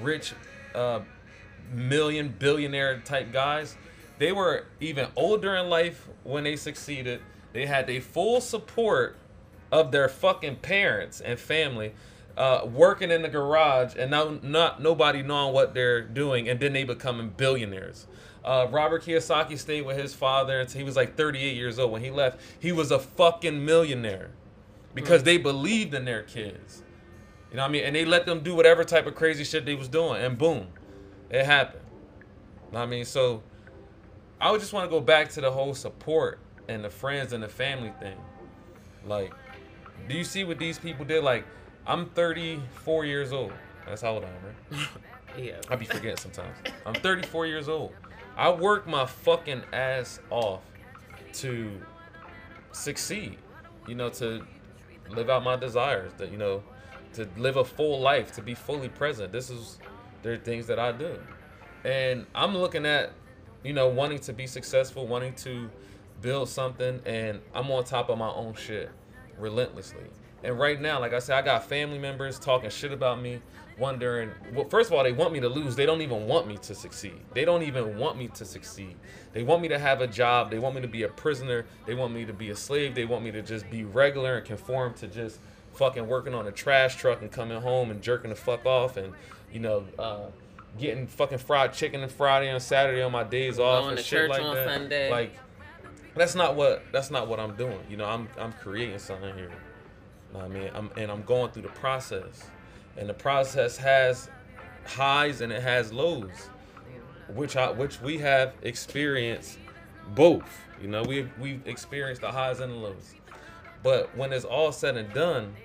rich, 0.02 0.34
uh, 0.76 1.02
million 1.72 2.34
billionaire 2.38 3.00
type 3.00 3.32
guys, 3.32 3.76
they 4.20 4.32
were 4.32 4.66
even 4.80 5.08
older 5.16 5.56
in 5.56 5.70
life 5.70 6.08
when 6.24 6.44
they 6.44 6.56
succeeded. 6.56 7.22
They 7.54 7.66
had 7.66 7.88
the 7.88 8.00
full 8.00 8.42
support 8.42 9.18
of 9.72 9.92
their 9.92 10.10
fucking 10.10 10.58
parents 10.58 11.22
and 11.22 11.40
family 11.40 11.94
uh, 12.38 12.66
working 12.66 13.12
in 13.12 13.22
the 13.22 13.30
garage 13.30 13.96
and 13.98 14.12
now 14.12 14.38
not 14.42 14.82
nobody 14.82 15.22
knowing 15.22 15.54
what 15.54 15.74
they're 15.74 16.02
doing, 16.02 16.50
and 16.50 16.60
then 16.60 16.74
they 16.74 16.84
becoming 16.84 17.30
billionaires. 17.30 18.08
Uh, 18.44 18.68
Robert 18.72 19.04
Kiyosaki 19.04 19.58
stayed 19.58 19.84
with 19.84 19.98
his 19.98 20.14
father 20.14 20.60
until 20.60 20.80
he 20.80 20.84
was 20.84 20.96
like 20.96 21.16
38 21.16 21.56
years 21.56 21.78
old. 21.78 21.92
When 21.92 22.04
he 22.04 22.10
left, 22.10 22.40
he 22.60 22.72
was 22.72 22.92
a 22.92 23.00
fucking 23.00 23.64
millionaire 23.64 24.32
because 24.96 25.22
mm. 25.22 25.26
they 25.26 25.38
believed 25.38 25.94
in 25.94 26.06
their 26.06 26.24
kids. 26.24 26.82
You 27.52 27.58
know 27.58 27.64
what 27.64 27.70
I 27.70 27.72
mean? 27.72 27.84
And 27.84 27.96
they 27.96 28.06
let 28.06 28.26
them 28.26 28.40
do 28.40 28.56
whatever 28.56 28.84
type 28.86 29.06
of 29.08 29.16
crazy 29.16 29.44
shit 29.44 29.66
they 29.66 29.76
was 29.76 29.90
doing, 29.90 30.24
and 30.24 30.38
boom, 30.38 30.68
it 31.30 31.46
happened. 31.46 31.84
You 32.68 32.74
know 32.74 32.80
what 32.80 32.86
I 32.86 32.90
mean? 32.90 33.04
So 33.04 33.44
I 34.40 34.52
would 34.52 34.62
just 34.62 34.72
want 34.72 34.86
to 34.86 34.90
go 34.90 35.02
back 35.02 35.30
to 35.32 35.42
the 35.42 35.52
whole 35.52 35.76
support 35.76 36.40
and 36.70 36.84
the 36.84 36.90
friends 36.90 37.34
and 37.34 37.44
the 37.44 37.50
family 37.50 37.92
thing. 38.00 38.18
Like, 39.06 39.34
do 40.08 40.16
you 40.18 40.24
see 40.24 40.46
what 40.46 40.60
these 40.60 40.80
people 40.80 41.04
did? 41.04 41.24
Like, 41.24 41.46
I'm 41.86 42.08
34 42.08 43.06
years 43.06 43.34
old. 43.34 43.54
That's 43.86 44.02
how 44.02 44.14
old 44.14 44.24
I 44.24 44.28
am, 44.28 44.80
right? 44.80 44.88
yeah. 45.38 45.60
I 45.70 45.76
be 45.76 45.86
forgetting 45.86 46.18
sometimes. 46.18 46.58
I'm 46.86 46.94
34 46.94 47.48
years 47.48 47.68
old. 47.68 47.92
I 48.38 48.50
work 48.50 48.88
my 48.88 49.06
fucking 49.06 49.64
ass 49.74 50.20
off 50.30 50.62
to 51.34 51.82
succeed. 52.72 53.38
You 53.88 53.96
know, 53.96 54.10
to 54.10 54.46
live 55.10 55.30
out 55.30 55.44
my 55.44 55.56
desires. 55.56 56.14
That 56.18 56.32
you 56.32 56.38
know, 56.38 56.64
to 57.14 57.28
live 57.38 57.58
a 57.58 57.66
full 57.66 58.00
life, 58.00 58.34
to 58.34 58.42
be 58.42 58.54
fully 58.54 58.90
present. 58.90 59.32
This 59.32 59.50
is 59.50 59.80
there 60.24 60.34
are 60.34 60.38
things 60.38 60.68
that 60.68 60.80
I 60.80 60.92
do, 60.92 61.20
and 61.84 62.26
I'm 62.36 62.56
looking 62.56 62.86
at, 62.86 63.12
you 63.64 63.74
know, 63.74 63.88
wanting 63.88 64.20
to 64.20 64.34
be 64.34 64.48
successful, 64.48 65.08
wanting 65.08 65.34
to 65.36 65.70
build 66.22 66.50
something, 66.50 67.02
and 67.06 67.42
I'm 67.54 67.70
on 67.72 67.84
top 67.84 68.10
of 68.10 68.18
my 68.18 68.30
own 68.30 68.54
shit 68.54 68.90
relentlessly. 69.38 70.06
And 70.44 70.58
right 70.58 70.80
now, 70.82 71.00
like 71.00 71.14
I 71.14 71.20
said, 71.20 71.38
I 71.38 71.42
got 71.44 71.66
family 71.66 72.00
members 72.00 72.40
talking 72.40 72.70
shit 72.70 72.92
about 72.92 73.22
me, 73.22 73.42
wondering. 73.78 74.32
Well, 74.54 74.68
first 74.70 74.90
of 74.90 74.98
all, 74.98 75.04
they 75.04 75.12
want 75.12 75.34
me 75.34 75.40
to 75.40 75.50
lose. 75.50 75.76
They 75.76 75.86
don't 75.86 76.02
even 76.02 76.26
want 76.26 76.48
me 76.48 76.58
to 76.58 76.74
succeed. 76.74 77.20
They 77.34 77.46
don't 77.46 77.62
even 77.62 77.98
want 77.98 78.18
me 78.18 78.28
to 78.30 78.46
succeed. 78.46 78.96
They 79.34 79.44
want 79.44 79.62
me 79.62 79.68
to 79.68 79.78
have 79.78 80.02
a 80.02 80.08
job. 80.08 80.50
They 80.50 80.58
want 80.58 80.76
me 80.76 80.82
to 80.82 80.88
be 80.88 81.04
a 81.04 81.10
prisoner. 81.10 81.66
They 81.86 81.94
want 81.94 82.14
me 82.14 82.26
to 82.26 82.34
be 82.34 82.50
a 82.50 82.56
slave. 82.56 82.96
They 82.96 83.06
want 83.06 83.24
me 83.24 83.32
to 83.32 83.44
just 83.44 83.70
be 83.70 83.84
regular 83.84 84.38
and 84.38 84.46
conform 84.46 84.96
to 84.96 85.08
just 85.08 85.40
fucking 85.74 86.08
working 86.08 86.34
on 86.34 86.48
a 86.48 86.52
trash 86.52 86.96
truck 86.96 87.22
and 87.22 87.32
coming 87.32 87.62
home 87.62 87.92
and 87.92 88.02
jerking 88.02 88.30
the 88.30 88.36
fuck 88.36 88.66
off 88.66 88.98
and 88.98 89.14
you 89.52 89.60
know 89.60 89.86
uh, 89.98 90.26
getting 90.80 91.08
fucking 91.08 91.38
fried 91.38 91.74
chicken 91.74 92.02
and 92.02 92.12
Friday 92.12 92.50
and 92.50 92.62
Saturday 92.62 93.02
on 93.02 93.12
my 93.12 93.24
days 93.24 93.60
off 93.60 93.84
Going 93.84 93.98
and 93.98 94.06
shit 94.06 94.30
like 94.30 94.42
that. 94.42 94.68
Sunday. 94.68 95.12
Like 95.12 95.36
That's 96.16 96.36
not 96.36 96.56
what 96.56 96.84
that's 96.92 97.12
not 97.12 97.28
what 97.28 97.40
I'm 97.40 97.56
doing. 97.56 97.80
You 97.90 97.98
know, 97.98 98.06
I'm 98.06 98.28
I'm 98.38 98.54
creating 98.54 99.00
something 99.00 99.34
here. 99.36 99.52
You 100.34 100.40
know 100.40 100.46
I 100.46 100.48
mean, 100.48 100.70
I'm 100.74 100.90
and 100.98 101.12
I'm 101.12 101.24
going 101.24 101.52
through 101.52 101.64
the 101.64 101.70
process, 101.70 102.46
and 102.98 103.08
the 103.10 103.14
process 103.14 103.78
has 103.78 104.30
highs 104.86 105.42
and 105.42 105.52
it 105.52 105.62
has 105.62 105.92
lows, 105.94 106.50
which 107.34 107.56
I 107.56 107.72
which 107.72 108.02
we 108.02 108.18
have 108.20 108.54
experienced 108.62 109.58
both. 110.16 110.50
You 110.82 110.88
know, 110.88 111.04
we 111.04 111.28
we've 111.40 111.66
experienced 111.68 112.22
the 112.22 112.32
highs 112.32 112.60
and 112.60 112.72
the 112.72 112.78
lows. 112.78 113.14
But 113.84 114.16
when 114.16 114.32
it's 114.34 114.46
all 114.46 114.72
said 114.72 114.98
and 114.98 115.12
done, 115.14 115.56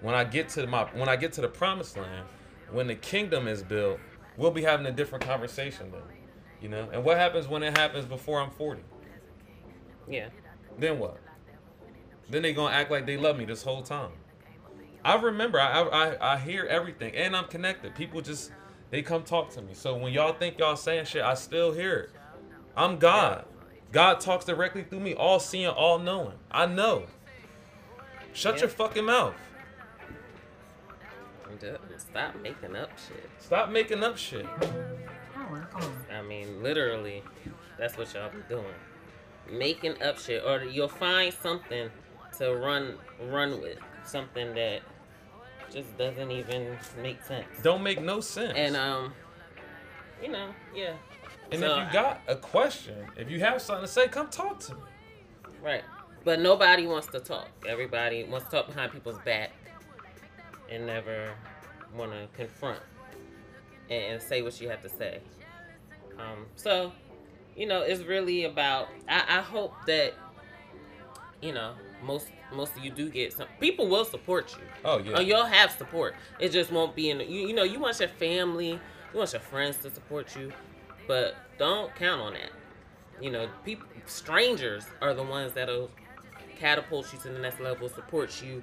when 0.00 0.14
I 0.14 0.24
get 0.24 0.48
to 0.50 0.66
my 0.66 0.84
when 0.94 1.08
I 1.08 1.16
get 1.16 1.32
to 1.34 1.40
the 1.40 1.48
promised 1.48 1.96
land, 1.96 2.26
when 2.70 2.86
the 2.86 2.94
kingdom 2.94 3.48
is 3.48 3.62
built, 3.62 3.98
we'll 4.36 4.50
be 4.50 4.62
having 4.62 4.86
a 4.86 4.92
different 4.92 5.24
conversation 5.24 5.90
then. 5.90 6.02
You 6.60 6.68
know? 6.68 6.88
And 6.92 7.04
what 7.04 7.16
happens 7.18 7.48
when 7.48 7.62
it 7.62 7.76
happens 7.76 8.06
before 8.06 8.40
I'm 8.40 8.50
40? 8.50 8.82
Yeah. 10.08 10.28
Then 10.78 10.98
what? 10.98 11.18
Then 12.28 12.42
they 12.42 12.52
gonna 12.52 12.74
act 12.74 12.90
like 12.90 13.06
they 13.06 13.16
love 13.16 13.38
me 13.38 13.44
this 13.44 13.62
whole 13.62 13.82
time. 13.82 14.10
I 15.04 15.14
remember, 15.16 15.60
I, 15.60 15.82
I 15.82 16.34
I 16.34 16.38
hear 16.38 16.64
everything, 16.64 17.14
and 17.14 17.36
I'm 17.36 17.46
connected. 17.46 17.94
People 17.94 18.20
just 18.20 18.50
they 18.90 19.02
come 19.02 19.22
talk 19.22 19.50
to 19.50 19.62
me. 19.62 19.74
So 19.74 19.96
when 19.96 20.12
y'all 20.12 20.32
think 20.32 20.58
y'all 20.58 20.76
saying 20.76 21.06
shit, 21.06 21.22
I 21.22 21.34
still 21.34 21.72
hear 21.72 21.94
it. 21.94 22.10
I'm 22.76 22.98
God. 22.98 23.44
God 23.92 24.20
talks 24.20 24.44
directly 24.44 24.82
through 24.82 25.00
me, 25.00 25.14
all 25.14 25.38
seeing, 25.40 25.68
all 25.68 25.98
knowing. 25.98 26.34
I 26.50 26.66
know. 26.66 27.06
Shut 28.36 28.56
Yeah. 28.56 28.60
your 28.60 28.68
fucking 28.68 29.04
mouth. 29.06 29.34
Stop 31.96 32.36
making 32.42 32.76
up 32.76 32.90
shit. 32.98 33.30
Stop 33.38 33.70
making 33.70 34.04
up 34.04 34.18
shit. 34.18 34.46
I 36.12 36.20
mean, 36.22 36.62
literally, 36.62 37.22
that's 37.78 37.96
what 37.96 38.12
y'all 38.12 38.28
be 38.28 38.42
doing. 38.48 38.66
Making 39.50 40.02
up 40.02 40.18
shit, 40.18 40.42
or 40.44 40.62
you'll 40.64 40.88
find 40.88 41.32
something 41.32 41.88
to 42.36 42.54
run 42.56 42.98
run 43.30 43.62
with, 43.62 43.78
something 44.04 44.54
that 44.54 44.82
just 45.70 45.96
doesn't 45.96 46.30
even 46.30 46.76
make 47.00 47.22
sense. 47.22 47.46
Don't 47.62 47.82
make 47.82 48.02
no 48.02 48.20
sense. 48.20 48.52
And 48.54 48.76
um, 48.76 49.14
you 50.22 50.28
know, 50.28 50.50
yeah, 50.74 50.92
And 51.52 51.60
so 51.60 51.78
if 51.78 51.86
you 51.86 51.92
got 51.92 52.20
a 52.28 52.36
question, 52.36 53.06
if 53.16 53.30
you 53.30 53.40
have 53.40 53.62
something 53.62 53.86
to 53.86 53.90
say, 53.92 54.08
come 54.08 54.28
talk 54.28 54.58
to 54.60 54.74
me. 54.74 54.80
right, 55.62 55.84
but 56.26 56.40
nobody 56.40 56.88
wants 56.88 57.06
to 57.06 57.20
talk. 57.20 57.48
Everybody 57.68 58.24
wants 58.24 58.46
to 58.46 58.56
talk 58.56 58.66
behind 58.66 58.90
people's 58.90 59.18
back, 59.24 59.52
and 60.68 60.84
never 60.84 61.30
want 61.96 62.10
to 62.10 62.26
confront 62.36 62.80
and, 63.88 64.04
and 64.14 64.20
say 64.22 64.42
what 64.42 64.60
you 64.60 64.68
have 64.68 64.82
to 64.82 64.88
say. 64.88 65.20
Um, 66.18 66.46
so, 66.56 66.92
you 67.56 67.66
know, 67.66 67.82
it's 67.82 68.02
really 68.02 68.42
about. 68.42 68.88
I, 69.08 69.38
I 69.38 69.40
hope 69.40 69.72
that, 69.86 70.14
you 71.40 71.52
know, 71.52 71.74
most 72.02 72.26
most 72.52 72.76
of 72.76 72.84
you 72.84 72.90
do 72.90 73.08
get 73.08 73.32
some. 73.32 73.46
People 73.60 73.86
will 73.86 74.04
support 74.04 74.52
you. 74.58 74.64
Oh 74.84 74.98
yeah. 74.98 75.12
Oh, 75.18 75.20
you'll 75.20 75.46
have 75.46 75.70
support. 75.70 76.16
It 76.40 76.48
just 76.48 76.72
won't 76.72 76.96
be 76.96 77.10
in. 77.10 77.20
You, 77.20 77.46
you 77.46 77.54
know, 77.54 77.62
you 77.62 77.78
want 77.78 78.00
your 78.00 78.08
family, 78.08 78.70
you 78.70 79.18
want 79.18 79.32
your 79.32 79.40
friends 79.42 79.76
to 79.78 79.92
support 79.92 80.34
you, 80.34 80.52
but 81.06 81.36
don't 81.56 81.94
count 81.94 82.20
on 82.20 82.32
that. 82.32 82.50
You 83.20 83.30
know, 83.30 83.48
people, 83.64 83.86
strangers 84.06 84.86
are 85.00 85.14
the 85.14 85.22
ones 85.22 85.52
that'll 85.52 85.88
catapult 86.56 87.12
you 87.12 87.18
to 87.20 87.28
the 87.28 87.38
next 87.38 87.60
level, 87.60 87.88
supports 87.88 88.42
you. 88.42 88.62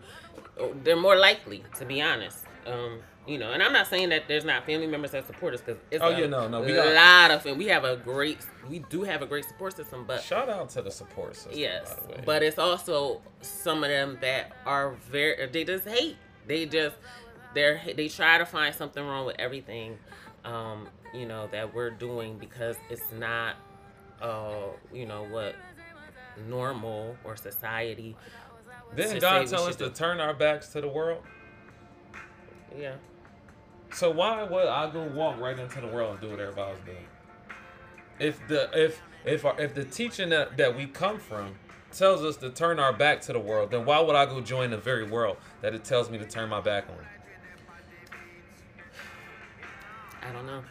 Oh, 0.60 0.74
They're 0.84 0.96
more 0.96 1.16
likely, 1.18 1.64
to 1.78 1.86
be 1.86 2.02
honest. 2.02 2.46
Um, 2.66 3.00
you 3.28 3.38
know, 3.38 3.52
and 3.54 3.64
I'm 3.64 3.72
not 3.74 3.88
saying 3.88 4.10
that 4.10 4.28
there's 4.28 4.44
not 4.46 4.66
family 4.66 4.88
members 4.88 5.12
that 5.12 5.26
support 5.26 5.54
us 5.54 5.62
because 5.62 5.80
it's 5.92 6.04
Oh, 6.04 6.10
a 6.10 6.20
yeah, 6.20 6.28
no, 6.28 6.48
no, 6.50 6.62
we 6.62 6.74
a 6.74 6.76
got- 6.84 7.30
lot 7.32 7.32
of 7.40 7.46
and 7.46 7.58
we 7.58 7.68
have 7.68 7.86
a 7.86 7.96
great, 7.96 8.40
we 8.70 8.80
do 8.80 9.04
have 9.04 9.22
a 9.22 9.26
great 9.26 9.46
support 9.46 9.76
system, 9.76 10.04
but 10.06 10.22
Shout 10.22 10.50
out 10.50 10.70
to 10.72 10.82
the 10.82 10.92
support 10.92 11.36
system. 11.36 11.54
Yes, 11.56 11.94
by 11.94 12.02
the 12.02 12.14
way. 12.18 12.24
but 12.26 12.44
it's 12.44 12.60
also 12.60 13.22
some 13.42 13.84
of 13.84 13.90
them 13.90 14.18
that 14.22 14.52
are 14.66 14.92
very 15.10 15.48
they 15.48 15.64
just 15.64 15.88
hate. 15.88 16.18
They 16.48 16.66
just 16.66 16.96
they're 17.54 17.82
they 17.96 18.10
try 18.10 18.38
to 18.38 18.46
find 18.46 18.76
something 18.76 19.06
wrong 19.06 19.26
with 19.26 19.38
everything, 19.40 19.98
um, 20.44 20.90
you 21.14 21.26
know 21.26 21.48
that 21.48 21.74
we're 21.74 21.92
doing 21.92 22.38
because 22.38 22.76
it's 22.90 23.10
not, 23.14 23.56
uh, 24.22 24.68
you 24.94 25.06
know 25.06 25.24
what, 25.26 25.56
normal 26.48 27.15
or 27.24 27.36
society. 27.36 28.15
Didn't 28.96 29.19
God 29.22 29.48
tell 29.48 29.65
us 29.65 29.76
to 29.78 29.86
do. 29.89 29.91
turn 29.91 30.19
our 30.19 30.34
backs 30.34 30.69
to 30.69 30.82
the 30.82 30.88
world? 30.88 31.24
Yeah, 32.78 32.96
So 33.91 34.10
why 34.10 34.41
would 34.43 34.67
I 34.67 34.89
go 34.91 35.04
walk 35.04 35.39
right 35.39 35.58
into 35.58 35.80
the 35.80 35.88
world 35.88 36.12
and 36.13 36.22
do 36.22 36.30
what 36.30 36.39
everybody's 36.39 36.80
doing? 36.86 37.06
If 38.19 38.48
the 38.48 38.69
if 38.74 39.00
if 39.26 39.46
our, 39.46 39.60
if 39.60 39.74
the 39.76 39.86
teaching 39.86 40.30
that, 40.30 40.58
that 40.58 40.76
we 40.76 40.88
come 40.88 41.19
from 41.19 41.56
tells 41.91 42.24
us 42.24 42.38
to 42.38 42.50
turn 42.50 42.80
our 42.80 42.91
back 42.91 43.22
to 43.22 43.34
the 43.34 43.39
world, 43.39 43.72
then 43.72 43.86
why 43.86 44.00
would 44.00 44.15
I 44.15 44.26
go 44.26 44.41
join 44.41 44.72
the 44.72 44.78
very 44.78 45.04
world 45.04 45.38
that 45.62 45.76
it 45.76 45.84
tells 45.84 46.10
me 46.10 46.17
to 46.17 46.26
turn 46.26 46.50
my 46.50 46.62
back 46.62 46.88
on? 46.89 47.06
I 50.28 50.32
don't 50.32 50.46
know. 50.48 50.63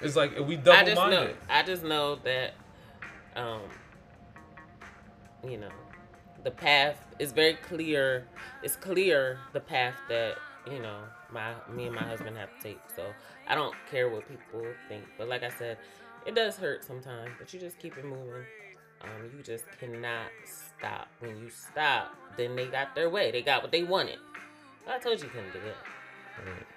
It's 0.00 0.16
like 0.16 0.38
we 0.40 0.56
double 0.56 0.94
minded. 0.94 1.36
I 1.48 1.62
just 1.62 1.84
know 1.84 2.16
that, 2.24 2.54
um, 3.36 3.60
you 5.48 5.58
know, 5.58 5.70
the 6.44 6.50
path 6.50 6.96
is 7.18 7.32
very 7.32 7.54
clear. 7.54 8.26
It's 8.62 8.76
clear 8.76 9.38
the 9.52 9.60
path 9.60 9.94
that 10.08 10.36
you 10.70 10.80
know 10.80 11.00
my 11.32 11.54
me 11.72 11.86
and 11.86 11.94
my 11.94 12.02
husband 12.02 12.36
have 12.36 12.56
to 12.56 12.62
take. 12.62 12.80
So 12.94 13.06
I 13.48 13.54
don't 13.54 13.74
care 13.90 14.08
what 14.08 14.28
people 14.28 14.64
think. 14.88 15.04
But 15.18 15.28
like 15.28 15.42
I 15.42 15.50
said, 15.50 15.78
it 16.26 16.34
does 16.34 16.56
hurt 16.56 16.84
sometimes. 16.84 17.30
But 17.38 17.52
you 17.52 17.60
just 17.60 17.78
keep 17.78 17.96
it 17.96 18.04
moving. 18.04 18.44
Um, 19.02 19.30
you 19.36 19.42
just 19.42 19.64
cannot 19.80 20.30
stop. 20.44 21.08
When 21.18 21.36
you 21.38 21.50
stop, 21.50 22.14
then 22.36 22.54
they 22.54 22.66
got 22.66 22.94
their 22.94 23.10
way. 23.10 23.32
They 23.32 23.42
got 23.42 23.62
what 23.62 23.72
they 23.72 23.82
wanted. 23.82 24.18
I 24.88 24.98
told 24.98 25.18
you 25.18 25.26
you 25.26 25.30
couldn't 25.30 25.52
do 25.52 25.58
it. 25.58 25.76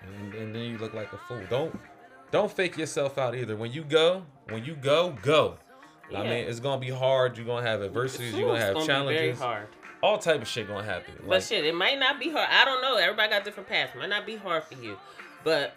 And, 0.03 0.33
and 0.33 0.55
then 0.55 0.61
you 0.63 0.77
look 0.77 0.93
like 0.93 1.13
a 1.13 1.17
fool. 1.17 1.41
Don't 1.49 1.79
don't 2.31 2.51
fake 2.51 2.77
yourself 2.77 3.17
out 3.17 3.35
either. 3.35 3.55
When 3.55 3.71
you 3.71 3.83
go, 3.83 4.25
when 4.49 4.65
you 4.65 4.75
go, 4.75 5.15
go. 5.21 5.57
I 6.13 6.23
mean, 6.23 6.31
it's 6.31 6.59
gonna 6.59 6.81
be 6.81 6.89
hard. 6.89 7.37
You're 7.37 7.45
gonna 7.45 7.65
have 7.65 7.81
adversities. 7.81 8.33
You're 8.33 8.47
gonna 8.49 8.59
have 8.59 8.73
gonna 8.75 8.85
challenges. 8.85 9.41
All 10.03 10.17
type 10.17 10.41
of 10.41 10.47
shit 10.47 10.67
gonna 10.67 10.83
happen. 10.83 11.15
But 11.19 11.27
Like, 11.27 11.43
shit, 11.43 11.65
it 11.65 11.73
might 11.73 11.97
not 11.99 12.19
be 12.19 12.29
hard. 12.29 12.47
I 12.51 12.65
don't 12.65 12.81
know. 12.81 12.95
Everybody 12.97 13.29
got 13.29 13.43
different 13.43 13.69
paths. 13.69 13.95
Might 13.95 14.09
not 14.09 14.25
be 14.25 14.35
hard 14.35 14.63
for 14.63 14.75
you, 14.75 14.97
but 15.43 15.73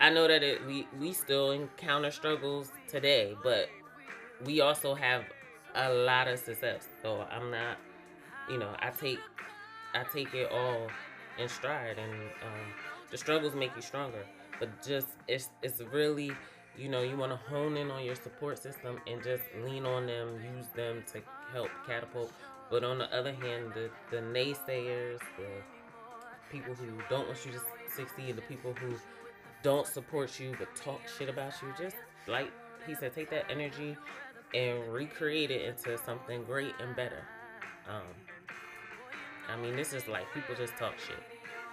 I 0.00 0.10
know 0.10 0.26
that 0.26 0.42
it, 0.42 0.66
we 0.66 0.88
we 0.98 1.12
still 1.12 1.52
encounter 1.52 2.10
struggles 2.10 2.72
today. 2.88 3.36
But 3.42 3.68
we 4.44 4.60
also 4.60 4.94
have 4.94 5.24
a 5.74 5.92
lot 5.92 6.28
of 6.28 6.38
success. 6.38 6.88
So 7.02 7.24
I'm 7.30 7.50
not, 7.50 7.76
you 8.50 8.58
know, 8.58 8.74
I 8.80 8.90
take 8.90 9.20
I 9.94 10.04
take 10.12 10.34
it 10.34 10.50
all 10.50 10.88
in 11.38 11.48
stride, 11.48 11.98
and 11.98 12.12
um, 12.12 12.72
the 13.10 13.18
struggles 13.18 13.54
make 13.54 13.74
you 13.76 13.82
stronger. 13.82 14.24
But 14.58 14.70
just 14.84 15.08
it's 15.28 15.50
it's 15.62 15.80
really 15.80 16.32
you 16.76 16.88
know 16.88 17.02
you 17.02 17.16
want 17.16 17.32
to 17.32 17.36
hone 17.48 17.76
in 17.76 17.90
on 17.90 18.04
your 18.04 18.14
support 18.14 18.58
system 18.58 18.98
and 19.06 19.22
just 19.22 19.42
lean 19.64 19.84
on 19.84 20.06
them, 20.06 20.40
use 20.56 20.66
them 20.74 21.02
to 21.12 21.20
help 21.52 21.68
catapult. 21.86 22.32
But 22.70 22.84
on 22.84 22.98
the 22.98 23.14
other 23.14 23.32
hand, 23.32 23.72
the 23.74 23.90
the 24.10 24.22
naysayers, 24.22 25.18
the 25.36 25.62
people 26.50 26.74
who 26.74 26.86
don't 27.08 27.26
want 27.26 27.44
you 27.44 27.52
to 27.52 27.60
succeed, 27.94 28.36
the 28.36 28.42
people 28.42 28.74
who 28.74 28.94
don't 29.62 29.86
support 29.86 30.40
you 30.40 30.54
but 30.58 30.74
talk 30.74 31.00
shit 31.18 31.28
about 31.28 31.52
you, 31.62 31.72
just 31.78 31.96
like 32.26 32.50
he 32.86 32.94
said, 32.94 33.14
take 33.14 33.30
that 33.30 33.50
energy 33.50 33.96
and 34.54 34.92
recreate 34.92 35.50
it 35.50 35.62
into 35.62 35.96
something 36.04 36.44
great 36.44 36.74
and 36.80 36.94
better. 36.96 37.24
Um, 37.88 38.02
I 39.50 39.56
mean, 39.56 39.76
this 39.76 39.92
is 39.92 40.08
like 40.08 40.32
people 40.34 40.54
just 40.54 40.76
talk 40.76 40.94
shit. 40.98 41.16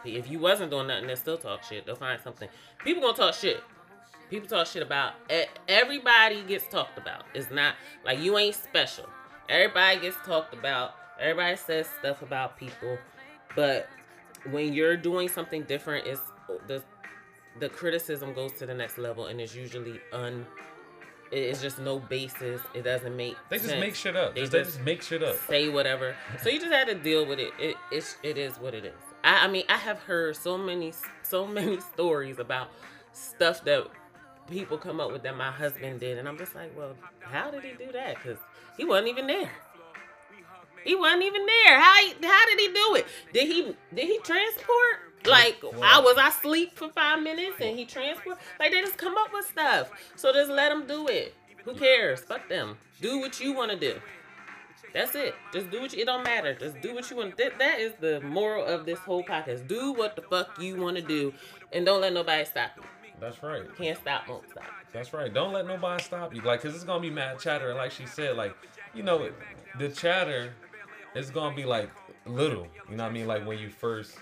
If 0.06 0.30
you 0.30 0.40
wasn't 0.40 0.72
doing 0.72 0.88
nothing, 0.88 1.08
they 1.08 1.16
still 1.16 1.38
talk 1.38 1.64
shit. 1.64 1.86
They'll 1.86 1.96
find 1.96 2.22
something. 2.22 2.48
People 2.84 3.02
gonna 3.02 3.18
talk 3.18 3.34
shit. 3.34 3.62
People 4.30 4.48
talk 4.48 4.68
shit 4.68 4.84
about 4.84 5.14
everybody 5.68 6.44
gets 6.44 6.68
talked 6.68 6.98
about. 6.98 7.24
It's 7.34 7.50
not 7.52 7.76
like 8.06 8.20
you 8.20 8.38
ain't 8.38 8.56
special. 8.56 9.08
Everybody 9.48 10.00
gets 10.02 10.18
talked 10.26 10.54
about. 10.54 10.96
Everybody 11.20 11.56
says 11.58 11.88
stuff 12.00 12.22
about 12.22 12.58
people, 12.58 12.98
but 13.56 13.90
when 14.52 14.72
you're 14.74 14.96
doing 14.96 15.28
something 15.28 15.64
different, 15.64 16.08
it's 16.08 16.22
the 16.68 16.84
the 17.60 17.68
criticism 17.68 18.34
goes 18.34 18.54
to 18.54 18.66
the 18.66 18.74
next 18.74 18.98
level, 18.98 19.26
and 19.26 19.42
it's 19.42 19.54
usually 19.56 20.00
un. 20.14 20.46
It's 21.32 21.62
just 21.62 21.78
no 21.78 22.00
basis. 22.00 22.62
It 22.74 22.84
doesn't 22.84 23.16
make. 23.16 23.36
they 23.50 23.58
just 23.60 23.78
make 23.78 23.94
shit 23.96 24.16
up. 24.16 24.34
They 24.34 24.42
Just, 24.42 24.52
they 24.52 24.64
just 24.64 24.82
make 24.82 25.02
shit 25.04 25.22
up. 25.22 25.36
say 25.48 25.70
whatever. 25.70 26.16
So 26.42 26.50
you 26.50 26.60
just 26.60 26.72
had 26.72 26.88
to 26.88 26.96
deal 26.96 27.26
with 27.26 27.40
it. 27.40 27.52
It 27.60 27.76
it's, 27.92 28.18
it 28.24 28.38
is 28.38 28.58
what 28.58 28.74
it 28.74 28.86
is. 28.86 28.96
I, 29.24 29.46
I 29.46 29.48
mean, 29.48 29.64
I 29.70 29.78
have 29.78 30.00
heard 30.00 30.36
so 30.38 30.58
many 30.58 30.94
so 31.22 31.46
many 31.46 31.80
stories 31.94 32.40
about 32.40 32.70
stuff 33.12 33.64
that 33.66 33.88
people 34.50 34.78
come 34.78 35.00
up 35.00 35.12
with 35.12 35.24
that 35.24 35.38
my 35.38 35.52
husband 35.52 36.00
did, 36.00 36.18
and 36.18 36.28
I'm 36.28 36.38
just 36.38 36.56
like, 36.56 36.78
well, 36.78 36.96
how 37.22 37.52
did 37.52 37.64
he 37.64 37.72
do 37.72 37.92
that? 37.92 38.16
Because 38.16 38.38
he 38.78 38.86
wasn't 38.86 39.10
even 39.10 39.28
there. 39.28 39.52
He 40.84 40.96
wasn't 40.96 41.24
even 41.24 41.46
there. 41.46 41.80
How 41.80 41.96
how 42.24 42.46
did 42.48 42.60
he 42.60 42.68
do 42.68 42.96
it? 42.96 43.08
Did 43.34 43.48
he 43.48 43.76
did 43.94 44.08
he 44.08 44.20
transport? 44.20 45.26
Like 45.26 45.62
I 45.84 46.00
was 46.00 46.18
I 46.18 46.30
sleep 46.30 46.78
for 46.78 46.90
five 46.90 47.22
minutes 47.22 47.58
and 47.60 47.78
he 47.78 47.86
transport? 47.86 48.38
Like 48.60 48.72
they 48.72 48.82
just 48.82 48.98
come 48.98 49.18
up 49.18 49.34
with 49.34 49.46
stuff. 49.46 49.92
So 50.16 50.32
just 50.32 50.50
let 50.50 50.70
them 50.70 50.88
do 50.88 51.08
it. 51.08 51.36
Who 51.66 51.76
cares? 51.76 52.22
Fuck 52.22 52.48
them. 52.48 52.78
Do 53.02 53.20
what 53.20 53.40
you 53.40 53.54
want 53.54 53.72
to 53.72 53.78
do. 53.78 54.00
That's 54.94 55.14
it. 55.16 55.36
Just 55.54 55.70
do 55.70 55.82
what 55.82 55.94
you, 55.94 56.02
it 56.02 56.06
don't 56.06 56.24
matter. 56.24 56.56
Just 56.56 56.82
do 56.82 56.96
what 56.96 57.10
you 57.10 57.18
want. 57.18 57.38
That, 57.38 57.60
that 57.60 57.80
is 57.80 57.94
the 58.00 58.22
moral 58.22 58.66
of 58.66 58.86
this 58.86 59.00
whole 59.00 59.24
podcast. 59.24 59.68
Do 59.68 59.94
what 59.94 60.16
the 60.16 60.22
fuck 60.24 60.60
you 60.60 60.78
want 60.78 60.96
to 60.98 61.04
do, 61.04 61.34
and 61.72 61.86
don't 61.86 62.02
let 62.02 62.14
nobody 62.14 62.46
stop 62.46 62.72
you. 62.76 62.84
That's 63.20 63.42
right. 63.44 63.64
Can't 63.78 63.98
stop, 64.00 64.28
won't 64.28 64.50
stop. 64.50 64.64
That's 64.94 65.14
right. 65.14 65.34
Don't 65.34 65.54
let 65.54 65.66
nobody 65.68 66.02
stop 66.04 66.34
you. 66.34 66.42
Like, 66.42 66.62
cause 66.62 66.74
it's 66.76 66.84
gonna 66.84 67.02
be 67.02 67.10
mad 67.10 67.40
chatter. 67.40 67.70
And 67.70 67.78
like 67.78 67.92
she 67.92 68.06
said, 68.06 68.36
like, 68.38 68.56
you 68.94 69.04
know, 69.04 69.30
the 69.78 69.90
chatter 69.90 70.54
is 71.16 71.30
gonna 71.30 71.56
be 71.56 71.66
like 71.66 71.90
little. 72.26 72.68
You 72.90 72.96
know 72.98 73.04
what 73.04 73.10
I 73.10 73.14
mean? 73.14 73.28
Like 73.28 73.46
when 73.46 73.58
you 73.60 73.70
first 73.70 74.14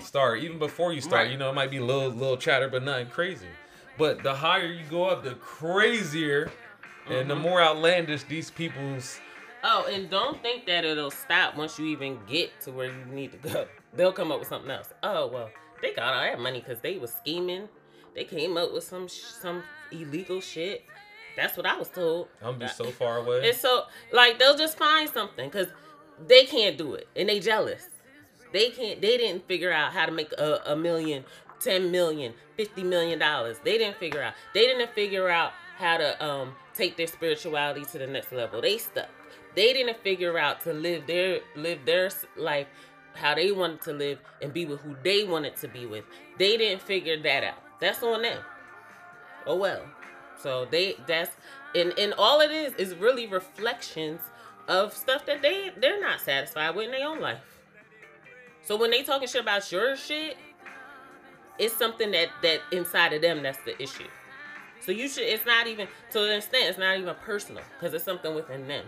start, 0.00 0.40
even 0.40 0.58
before 0.58 0.92
you 0.92 1.00
start, 1.00 1.22
Right. 1.24 1.30
you 1.30 1.38
know, 1.38 1.50
it 1.50 1.54
might 1.54 1.70
be 1.70 1.80
little 1.80 2.08
little 2.08 2.36
chatter, 2.36 2.68
but 2.68 2.82
nothing 2.82 3.08
crazy. 3.08 3.46
But 3.98 4.22
the 4.22 4.34
higher 4.34 4.66
you 4.66 4.84
go 4.90 5.04
up, 5.04 5.22
the 5.24 5.34
crazier 5.34 6.50
and 7.08 7.30
the 7.30 7.34
Mm-hmm. 7.34 7.42
more 7.42 7.62
outlandish 7.62 8.24
these 8.24 8.50
people's. 8.50 9.20
Oh, 9.64 9.88
and 9.92 10.08
don't 10.10 10.40
think 10.42 10.66
that 10.66 10.84
it'll 10.84 11.10
stop 11.10 11.56
once 11.56 11.78
you 11.78 11.86
even 11.86 12.18
get 12.26 12.60
to 12.62 12.70
where 12.72 12.86
you 12.88 13.04
need 13.10 13.32
to 13.32 13.38
go. 13.48 13.66
They'll 13.94 14.12
come 14.12 14.30
up 14.30 14.38
with 14.38 14.48
something 14.48 14.70
else. 14.70 14.92
Oh 15.02 15.28
well, 15.28 15.50
they 15.82 15.92
got 15.94 16.12
all 16.14 16.20
that 16.22 16.38
money 16.40 16.60
because 16.60 16.80
they 16.80 16.98
was 16.98 17.12
scheming. 17.12 17.68
They 18.16 18.24
came 18.24 18.56
up 18.56 18.72
with 18.72 18.82
some 18.82 19.06
sh- 19.06 19.20
some 19.40 19.62
illegal 19.92 20.40
shit. 20.40 20.84
That's 21.36 21.56
what 21.56 21.66
I 21.66 21.76
was 21.76 21.88
told. 21.90 22.28
I'm 22.40 22.54
gonna 22.54 22.64
be 22.64 22.68
so 22.68 22.90
far 22.90 23.18
away. 23.18 23.46
And 23.48 23.56
so, 23.56 23.84
like, 24.10 24.38
they'll 24.38 24.56
just 24.56 24.78
find 24.78 25.08
something 25.10 25.48
because 25.48 25.68
they 26.26 26.46
can't 26.46 26.78
do 26.78 26.94
it, 26.94 27.06
and 27.14 27.28
they 27.28 27.40
jealous. 27.40 27.88
They 28.52 28.70
can't. 28.70 29.02
They 29.02 29.18
didn't 29.18 29.46
figure 29.46 29.70
out 29.70 29.92
how 29.92 30.06
to 30.06 30.12
make 30.12 30.32
a, 30.32 30.62
a 30.64 30.74
million, 30.74 31.24
ten 31.60 31.90
million, 31.90 32.32
fifty 32.56 32.82
million 32.82 33.18
dollars. 33.18 33.58
They 33.62 33.76
didn't 33.76 33.98
figure 33.98 34.22
out. 34.22 34.32
They 34.54 34.62
didn't 34.66 34.94
figure 34.94 35.28
out 35.28 35.52
how 35.76 35.98
to 35.98 36.24
um 36.24 36.54
take 36.74 36.96
their 36.96 37.06
spirituality 37.06 37.84
to 37.84 37.98
the 37.98 38.06
next 38.06 38.32
level. 38.32 38.62
They 38.62 38.78
stuck. 38.78 39.10
They 39.54 39.74
didn't 39.74 39.98
figure 40.02 40.38
out 40.38 40.62
to 40.62 40.72
live 40.72 41.06
their 41.06 41.40
live 41.54 41.80
their 41.84 42.10
life 42.36 42.66
how 43.14 43.34
they 43.34 43.52
wanted 43.52 43.82
to 43.82 43.92
live 43.92 44.18
and 44.40 44.52
be 44.52 44.64
with 44.64 44.80
who 44.80 44.96
they 45.02 45.24
wanted 45.24 45.56
to 45.56 45.68
be 45.68 45.84
with. 45.86 46.04
They 46.38 46.56
didn't 46.56 46.82
figure 46.82 47.20
that 47.22 47.44
out. 47.44 47.65
That's 47.80 48.02
on 48.02 48.22
them. 48.22 48.42
Oh 49.46 49.56
well. 49.56 49.82
So 50.38 50.66
they 50.66 50.96
that's 51.06 51.30
and 51.74 51.92
and 51.98 52.14
all 52.14 52.40
it 52.40 52.50
is 52.50 52.74
is 52.74 52.94
really 52.94 53.26
reflections 53.26 54.20
of 54.68 54.92
stuff 54.92 55.26
that 55.26 55.42
they 55.42 55.70
they're 55.80 56.00
not 56.00 56.20
satisfied 56.20 56.74
with 56.74 56.86
in 56.86 56.92
their 56.92 57.08
own 57.08 57.20
life. 57.20 57.40
So 58.62 58.76
when 58.76 58.90
they 58.90 59.02
talking 59.02 59.28
shit 59.28 59.42
about 59.42 59.70
your 59.70 59.96
shit, 59.96 60.36
it's 61.58 61.76
something 61.76 62.10
that 62.10 62.28
that 62.42 62.60
inside 62.72 63.12
of 63.12 63.22
them 63.22 63.42
that's 63.42 63.62
the 63.64 63.80
issue. 63.80 64.08
So 64.80 64.92
you 64.92 65.08
should 65.08 65.24
it's 65.24 65.46
not 65.46 65.66
even 65.66 65.88
to 66.12 66.24
an 66.24 66.36
extent 66.36 66.68
it's 66.68 66.78
not 66.78 66.98
even 66.98 67.14
personal 67.24 67.62
because 67.78 67.94
it's 67.94 68.04
something 68.04 68.34
within 68.34 68.66
them. 68.66 68.84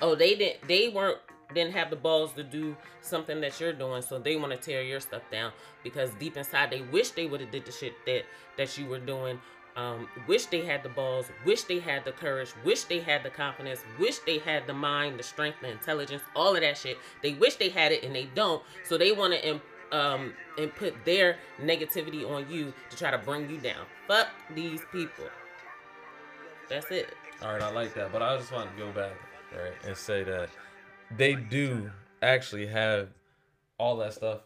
Oh, 0.00 0.14
they 0.14 0.34
didn't 0.34 0.66
they 0.68 0.88
weren't 0.88 1.18
didn't 1.54 1.72
have 1.72 1.90
the 1.90 1.96
balls 1.96 2.32
to 2.34 2.42
do 2.42 2.76
something 3.00 3.40
that 3.40 3.60
you're 3.60 3.72
doing, 3.72 4.02
so 4.02 4.18
they 4.18 4.36
want 4.36 4.52
to 4.52 4.58
tear 4.58 4.82
your 4.82 5.00
stuff 5.00 5.22
down 5.30 5.52
because 5.82 6.10
deep 6.18 6.36
inside 6.36 6.70
they 6.70 6.82
wish 6.82 7.10
they 7.10 7.26
would 7.26 7.40
have 7.40 7.50
did 7.50 7.64
the 7.64 7.72
shit 7.72 7.94
that 8.06 8.24
that 8.56 8.76
you 8.76 8.86
were 8.86 8.98
doing. 8.98 9.40
Um, 9.76 10.08
wish 10.26 10.46
they 10.46 10.64
had 10.64 10.82
the 10.82 10.88
balls, 10.88 11.26
wish 11.44 11.64
they 11.64 11.78
had 11.80 12.06
the 12.06 12.12
courage, 12.12 12.48
wish 12.64 12.84
they 12.84 12.98
had 12.98 13.22
the 13.22 13.28
confidence, 13.28 13.80
wish 13.98 14.20
they 14.20 14.38
had 14.38 14.66
the 14.66 14.72
mind, 14.72 15.18
the 15.18 15.22
strength, 15.22 15.58
the 15.60 15.70
intelligence, 15.70 16.22
all 16.34 16.54
of 16.54 16.62
that 16.62 16.78
shit. 16.78 16.96
They 17.22 17.34
wish 17.34 17.56
they 17.56 17.68
had 17.68 17.92
it 17.92 18.02
and 18.02 18.14
they 18.14 18.24
don't, 18.34 18.62
so 18.84 18.96
they 18.96 19.12
want 19.12 19.34
to 19.34 19.60
um 19.92 20.32
and 20.58 20.74
put 20.74 21.04
their 21.04 21.36
negativity 21.62 22.28
on 22.28 22.50
you 22.50 22.72
to 22.90 22.96
try 22.96 23.10
to 23.10 23.18
bring 23.18 23.48
you 23.48 23.58
down. 23.58 23.84
Fuck 24.08 24.28
these 24.54 24.80
people. 24.90 25.26
That's 26.68 26.90
it. 26.90 27.14
All 27.42 27.52
right, 27.52 27.62
I 27.62 27.70
like 27.70 27.94
that, 27.94 28.12
but 28.12 28.22
I 28.22 28.36
just 28.36 28.50
want 28.50 28.70
to 28.74 28.82
go 28.82 28.90
back 28.90 29.12
right 29.54 29.74
and 29.86 29.96
say 29.96 30.24
that 30.24 30.48
they 31.16 31.34
do 31.34 31.90
actually 32.22 32.66
have 32.66 33.08
all 33.78 33.96
that 33.98 34.14
stuff 34.14 34.40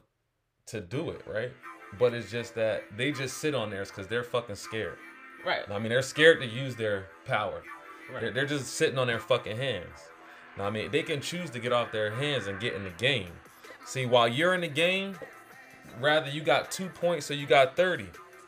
to 0.67 0.81
do 0.81 1.11
it, 1.11 1.23
right? 1.27 1.53
But 1.99 2.15
it's 2.15 2.31
just 2.31 2.55
that 2.55 2.85
they 2.97 3.13
just 3.13 3.39
sit 3.39 3.55
on 3.55 3.71
theirs 3.71 3.89
because 3.89 4.07
they're 4.07 4.25
fucking 4.25 4.57
scared. 4.57 4.99
Right. 5.45 5.63
I 5.71 5.79
mean, 5.79 5.89
they're 5.89 6.03
scared 6.03 6.41
to 6.41 6.47
use 6.47 6.77
their 6.77 7.07
power. 7.27 7.63
Right. 8.13 8.21
They're, 8.21 8.33
they're 8.33 8.47
just 8.47 8.75
sitting 8.75 8.99
on 8.99 9.07
their 9.07 9.19
fucking 9.19 9.57
hands. 9.57 10.11
Now, 10.59 10.65
I 10.65 10.71
mean, 10.71 10.91
they 10.91 11.03
can 11.03 11.21
choose 11.21 11.51
to 11.51 11.59
get 11.59 11.73
off 11.73 11.93
their 11.93 12.11
hands 12.11 12.47
and 12.47 12.61
get 12.61 12.75
in 12.75 12.85
the 12.85 12.91
game. 12.91 13.31
See, 13.87 14.07
while 14.07 14.29
you're 14.29 14.55
in 14.55 14.61
the 14.61 14.69
game, 14.69 15.17
rather 16.01 16.31
you 16.31 16.43
got 16.43 16.71
two 16.71 16.89
points 16.89 17.31
or 17.31 17.35
you 17.35 17.47
got 17.47 17.77
30. 17.77 18.07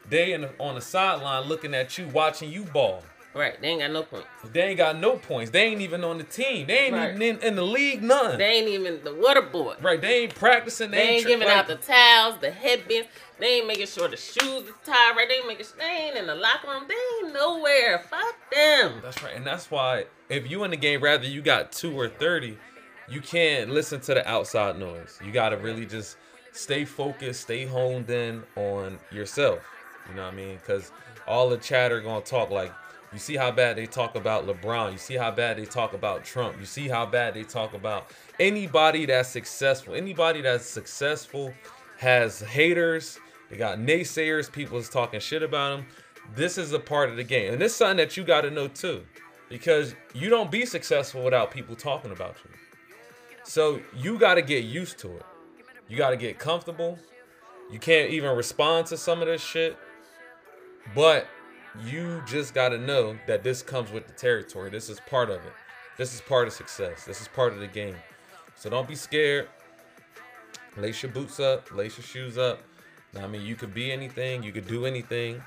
They 0.09 0.33
in 0.33 0.43
the, 0.43 0.51
on 0.59 0.75
the 0.75 0.81
sideline 0.81 1.49
looking 1.49 1.75
at 1.75 1.97
you, 1.97 2.09
watching 2.09 2.51
you 2.51 2.65
ball. 2.65 3.03
Right. 3.35 3.59
They 3.63 3.69
ain't 3.69 3.81
got 3.81 3.91
no 3.93 4.03
points. 4.03 4.27
They 4.53 4.63
ain't 4.63 4.77
got 4.77 4.99
no 4.99 5.17
points. 5.17 5.51
They 5.51 5.63
ain't 5.65 5.81
even 5.81 6.05
on 6.05 6.19
the 6.19 6.25
team. 6.25 6.67
They 6.67 6.79
ain't 6.81 6.95
Right. 6.95 7.11
even 7.15 7.23
in, 7.23 7.39
in 7.43 7.57
the 7.57 7.63
league, 7.63 8.03
none. 8.03 8.37
They 8.37 8.45
ain't 8.59 8.69
even 8.69 9.03
the 9.05 9.15
water 9.15 9.41
boy. 9.41 9.77
right, 9.81 9.99
they 10.01 10.25
ain't 10.25 10.35
practicing. 10.35 10.91
They, 10.91 10.99
They 10.99 11.09
ain't 11.15 11.23
tri- 11.23 11.31
giving 11.31 11.49
like- 11.49 11.57
out 11.57 11.67
the 11.67 11.77
towels, 11.77 12.39
the 12.43 12.51
headbands. 12.51 13.09
They 13.39 13.55
ain't 13.59 13.67
making 13.67 13.87
sure 13.87 14.07
the 14.09 14.17
shoes 14.19 14.65
is 14.69 14.75
tied 14.85 15.17
right. 15.17 15.27
They 15.29 15.37
ain't 15.37 15.47
making. 15.49 15.65
Sure, 15.67 15.75
They 15.79 15.85
ain't 15.85 16.17
in 16.17 16.27
the 16.27 16.35
locker 16.35 16.69
room. 16.69 16.85
They 16.87 17.25
ain't 17.27 17.33
nowhere. 17.35 18.01
Fuck 18.11 18.35
them. 18.53 19.01
That's 19.03 19.23
right, 19.23 19.35
and 19.35 19.47
that's 19.47 19.71
why 19.71 20.05
if 20.29 20.51
you 20.51 20.63
in 20.65 20.71
the 20.71 20.77
game, 20.77 21.01
rather 21.03 21.27
you 21.27 21.41
got 21.41 21.73
two 21.73 21.99
or 21.99 22.09
thirty, 22.09 22.59
you 23.09 23.21
can't 23.23 23.71
listen 23.71 24.01
to 24.01 24.15
the 24.15 24.29
outside 24.29 24.79
noise. 24.79 25.19
You 25.25 25.33
gotta 25.33 25.57
really 25.57 25.87
just 25.87 26.19
stay 26.53 26.85
focused, 26.85 27.41
stay 27.41 27.65
honed 27.65 28.11
in 28.11 28.43
on 28.57 28.99
yourself. 29.11 29.61
You 30.09 30.15
know 30.17 30.25
what 30.25 30.35
I 30.35 30.37
mean? 30.37 30.57
Because 30.57 30.93
all 31.27 31.49
the 31.49 31.57
chatter 31.57 32.01
gonna 32.03 32.21
talk 32.21 32.51
like. 32.51 32.73
You 33.13 33.19
see 33.19 33.37
how 33.37 33.51
bad 33.51 33.77
they 33.77 33.87
talk 33.87 34.15
about 34.15 34.47
LeBron. 34.47 34.93
You 34.93 34.99
see 34.99 35.15
how 35.15 35.31
bad 35.31 35.59
they 35.59 35.67
talk 35.67 35.93
about 35.93 36.25
Trump. 36.25 36.59
You 36.59 36.67
see 36.67 36.89
how 36.89 37.05
bad 37.05 37.35
they 37.35 37.43
talk 37.43 37.75
about 37.75 38.11
anybody 38.41 39.05
that's 39.07 39.29
successful. 39.29 39.95
Anybody 39.95 40.41
that's 40.41 40.65
successful 40.65 41.53
has 41.99 42.41
haters. 42.41 43.19
They 43.51 43.57
got 43.59 43.79
naysayers. 43.79 44.51
People 44.51 44.79
is 44.79 44.89
talking 44.89 45.21
shit 45.21 45.43
about 45.43 45.77
them. 45.77 45.87
This 46.35 46.57
is 46.57 46.73
a 46.73 46.79
part 46.79 47.11
of 47.11 47.17
the 47.17 47.25
game, 47.25 47.53
and 47.53 47.61
this 47.61 47.73
is 47.73 47.79
something 47.79 47.99
that 47.99 48.17
you 48.17 48.25
got 48.25 48.43
to 48.43 48.51
know 48.51 48.69
too, 48.69 49.05
because 49.49 49.95
you 50.15 50.31
don't 50.31 50.51
be 50.51 50.65
successful 50.65 51.23
without 51.23 51.51
people 51.51 51.77
talking 51.77 52.13
about 52.13 52.37
you. 52.45 52.51
So 53.45 53.81
you 53.95 54.19
got 54.19 54.35
to 54.35 54.43
get 54.43 54.65
used 54.65 54.99
to 55.01 55.17
it. 55.17 55.25
You 55.89 55.99
got 55.99 56.11
to 56.11 56.17
get 56.17 56.39
comfortable. 56.39 56.99
You 57.71 57.79
can't 57.79 58.11
even 58.11 58.37
respond 58.37 58.87
to 58.87 58.97
some 58.97 59.21
of 59.21 59.27
this 59.27 59.43
shit, 59.43 59.77
but 60.95 61.27
you 61.85 62.23
just 62.27 62.55
got 62.55 62.71
to 62.71 62.79
know 62.79 63.17
that 63.27 63.43
this 63.43 63.63
comes 63.63 63.91
with 63.91 64.07
the 64.07 64.13
territory. 64.13 64.71
This 64.71 64.89
is 64.89 65.01
part 65.01 65.31
of 65.31 65.37
it. 65.37 65.53
This 65.97 66.15
is 66.15 66.21
part 66.21 66.47
of 66.47 66.53
success. 66.53 67.05
This 67.05 67.21
is 67.21 67.29
part 67.29 67.53
of 67.53 67.61
the 67.61 67.67
game. 67.67 67.97
So 68.57 68.71
don't 68.71 68.89
be 68.89 68.95
scared. 68.95 69.49
Lace 70.77 71.03
your 71.03 71.13
boots 71.13 71.39
up, 71.39 71.71
lace 71.75 71.99
your 71.99 72.05
shoes 72.05 72.39
up. 72.39 72.61
Now, 73.13 73.25
I 73.25 73.27
mean, 73.27 73.43
you 73.43 73.57
could 73.57 73.75
be 73.75 73.93
anything, 73.93 74.43
you 74.43 74.53
could 74.53 74.67
do 74.67 74.87
anything. 74.87 75.43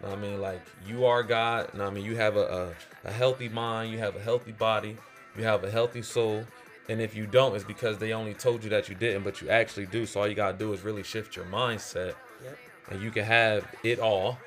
What 0.00 0.12
I 0.12 0.16
mean, 0.16 0.40
like 0.40 0.62
you 0.86 1.06
are 1.06 1.22
God. 1.22 1.70
What 1.72 1.86
I 1.86 1.90
mean, 1.90 2.04
you 2.04 2.16
have 2.16 2.36
a, 2.36 2.74
a, 3.04 3.08
a 3.08 3.12
healthy 3.12 3.48
mind, 3.48 3.92
you 3.92 3.98
have 3.98 4.16
a 4.16 4.20
healthy 4.20 4.52
body, 4.52 4.96
you 5.36 5.44
have 5.44 5.62
a 5.64 5.70
healthy 5.70 6.02
soul. 6.02 6.44
And 6.88 7.00
if 7.00 7.14
you 7.16 7.26
don't, 7.26 7.54
it's 7.54 7.64
because 7.64 7.98
they 7.98 8.12
only 8.12 8.34
told 8.34 8.62
you 8.62 8.70
that 8.70 8.88
you 8.88 8.94
didn't, 8.94 9.22
but 9.22 9.40
you 9.40 9.48
actually 9.48 9.86
do. 9.86 10.04
So 10.06 10.20
all 10.20 10.28
you 10.28 10.34
gotta 10.34 10.56
do 10.58 10.72
is 10.72 10.82
really 10.82 11.02
shift 11.02 11.36
your 11.36 11.44
mindset, 11.46 12.14
Yep. 12.42 12.58
and 12.90 13.02
you 13.02 13.10
can 13.10 13.24
have 13.24 13.66
it 13.82 13.98
all. 13.98 14.38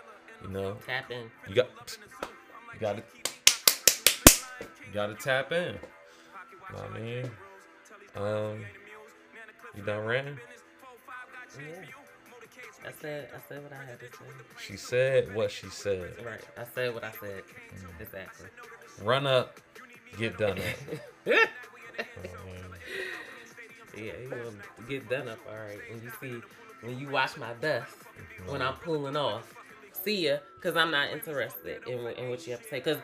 You 0.44 0.50
know, 0.50 0.78
Tap 0.86 1.12
in. 1.12 1.30
you 1.48 1.56
got, 1.56 1.70
you 2.74 2.80
got 2.80 2.98
to, 2.98 3.04
you 4.88 4.94
got 4.94 5.08
to 5.08 5.16
tap 5.16 5.52
in. 5.52 5.74
You 5.74 6.76
Know 6.76 6.84
what 6.84 6.92
I 6.94 7.00
mean, 7.00 7.32
um, 8.16 8.66
you 9.76 9.84
done 9.84 10.06
ranting? 10.06 10.38
Yeah. 11.58 11.82
I 12.88 12.92
said. 13.02 13.30
I 13.36 13.40
said 13.50 13.64
what 13.64 13.74
I 13.74 13.84
had 13.86 14.00
to 14.00 14.06
say. 14.06 14.24
She 14.66 14.78
said 14.78 15.36
what 15.36 15.52
she 15.52 15.68
said. 15.68 16.14
Right. 16.26 16.40
I 16.58 16.64
said 16.74 16.94
what 16.94 17.04
I 17.04 17.12
said. 17.12 17.44
Mm. 17.76 18.02
Exactly. 18.02 18.48
Run 19.04 19.28
up, 19.28 19.60
get 20.18 20.38
done 20.38 20.58
up. 20.58 21.00
yeah, 21.26 21.34
Um, 23.98 23.98
you 23.98 24.30
gonna 24.30 24.88
get 24.88 25.10
done 25.10 25.28
up 25.28 25.40
all 25.50 25.58
right. 25.58 25.80
When 25.92 26.02
you 26.02 26.12
see, 26.22 26.42
when 26.82 26.98
you 26.98 27.10
watch 27.10 27.36
my 27.38 27.52
dust, 27.60 27.92
when 28.48 28.62
I'm 28.62 28.76
pulling 28.76 29.18
off, 29.18 29.54
see 30.10 30.26
ya, 30.28 30.38
cause 30.62 30.76
I'm 30.76 30.90
not 30.90 31.10
interested 31.12 31.82
in, 31.88 32.04
what- 32.04 32.18
in 32.18 32.30
what 32.30 32.46
you 32.48 32.54
have 32.54 32.64
to 32.64 32.68
say. 32.68 32.82
Cause 32.82 32.98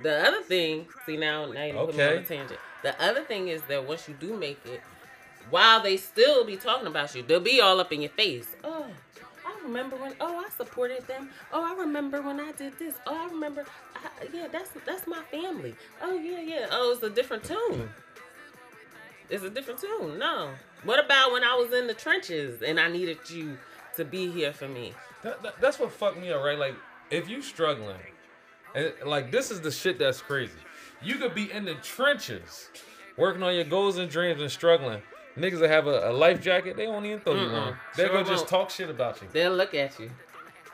the 0.00 0.26
other 0.28 0.42
thing, 0.42 0.86
see 1.06 1.16
now, 1.16 1.46
now 1.46 1.64
you 1.64 1.72
put 1.74 1.96
me 1.96 2.04
on 2.04 2.12
a 2.18 2.22
tangent. 2.22 2.60
The 2.82 3.00
other 3.02 3.22
thing 3.24 3.48
is 3.48 3.62
that 3.62 3.84
once 3.86 4.08
you 4.08 4.14
do 4.14 4.36
make 4.36 4.60
it, 4.66 4.80
while 5.50 5.82
they 5.82 5.96
still 5.96 6.44
be 6.44 6.56
talking 6.56 6.86
about 6.86 7.14
you, 7.14 7.22
they'll 7.24 7.40
be 7.40 7.60
all 7.60 7.80
up 7.80 7.92
in 7.92 8.00
your 8.00 8.10
face. 8.10 8.46
Oh, 8.62 8.86
I 9.44 9.62
remember 9.64 9.96
when. 9.96 10.14
Oh, 10.20 10.38
I 10.38 10.48
supported 10.56 11.04
them. 11.08 11.30
Oh, 11.52 11.64
I 11.64 11.74
remember 11.80 12.22
when 12.22 12.38
I 12.38 12.52
did 12.52 12.78
this. 12.78 12.94
Oh, 13.06 13.16
I 13.16 13.26
remember. 13.32 13.64
I, 13.96 14.08
yeah, 14.32 14.46
that's 14.50 14.70
that's 14.86 15.06
my 15.08 15.22
family. 15.32 15.74
Oh 16.00 16.14
yeah, 16.16 16.40
yeah. 16.40 16.66
Oh, 16.70 16.92
it's 16.92 17.02
a 17.02 17.10
different 17.10 17.42
tune. 17.44 17.88
It's 19.30 19.42
a 19.44 19.50
different 19.50 19.80
tune. 19.80 20.18
No. 20.18 20.50
What 20.84 21.04
about 21.04 21.32
when 21.32 21.42
I 21.44 21.54
was 21.54 21.72
in 21.72 21.86
the 21.88 21.94
trenches 21.94 22.62
and 22.62 22.78
I 22.78 22.88
needed 22.88 23.18
you 23.30 23.58
to 23.96 24.04
be 24.04 24.30
here 24.30 24.52
for 24.52 24.68
me? 24.68 24.94
That, 25.22 25.42
that- 25.42 25.60
that's 25.60 25.78
what 25.78 25.92
fucked 25.92 26.18
me 26.18 26.32
up, 26.32 26.42
right? 26.44 26.58
Like, 26.58 26.74
if 27.10 27.28
you 27.28 27.42
struggling, 27.42 27.96
and 28.74 28.92
like 29.04 29.30
this 29.30 29.50
is 29.50 29.60
the 29.60 29.70
shit 29.70 29.98
that's 29.98 30.20
crazy. 30.20 30.52
You 31.02 31.16
could 31.16 31.34
be 31.34 31.50
in 31.50 31.64
the 31.64 31.74
trenches, 31.74 32.68
working 33.16 33.42
on 33.42 33.54
your 33.54 33.64
goals 33.64 33.98
and 33.98 34.08
dreams 34.10 34.40
and 34.40 34.50
struggling. 34.50 35.02
Niggas 35.36 35.60
that 35.60 35.70
have 35.70 35.86
a, 35.86 36.10
a 36.10 36.12
life 36.12 36.40
jacket, 36.42 36.76
they 36.76 36.86
won't 36.86 37.04
even 37.06 37.20
throw 37.20 37.34
you 37.34 37.48
Mm-mm. 37.48 37.66
one. 37.66 37.76
They 37.96 38.04
Sure 38.06 38.22
go 38.22 38.22
just 38.22 38.48
talk 38.48 38.70
shit 38.70 38.88
about 38.90 39.20
you. 39.22 39.28
They'll 39.32 39.54
look 39.54 39.74
at 39.74 39.98
you. 39.98 40.10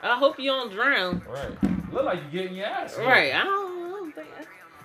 I 0.03 0.17
hope 0.19 0.39
you 0.39 0.51
don't 0.51 0.71
drown. 0.73 1.23
Right. 1.29 1.93
Look 1.93 2.05
like 2.05 2.21
you're 2.31 2.43
getting 2.43 2.57
your 2.59 2.67
ass. 2.67 2.97
whooped. 2.97 3.09
Right. 3.09 3.33
I 3.35 3.43
don't, 3.45 3.87
I 3.87 3.91
don't 3.91 4.15
think 4.15 4.29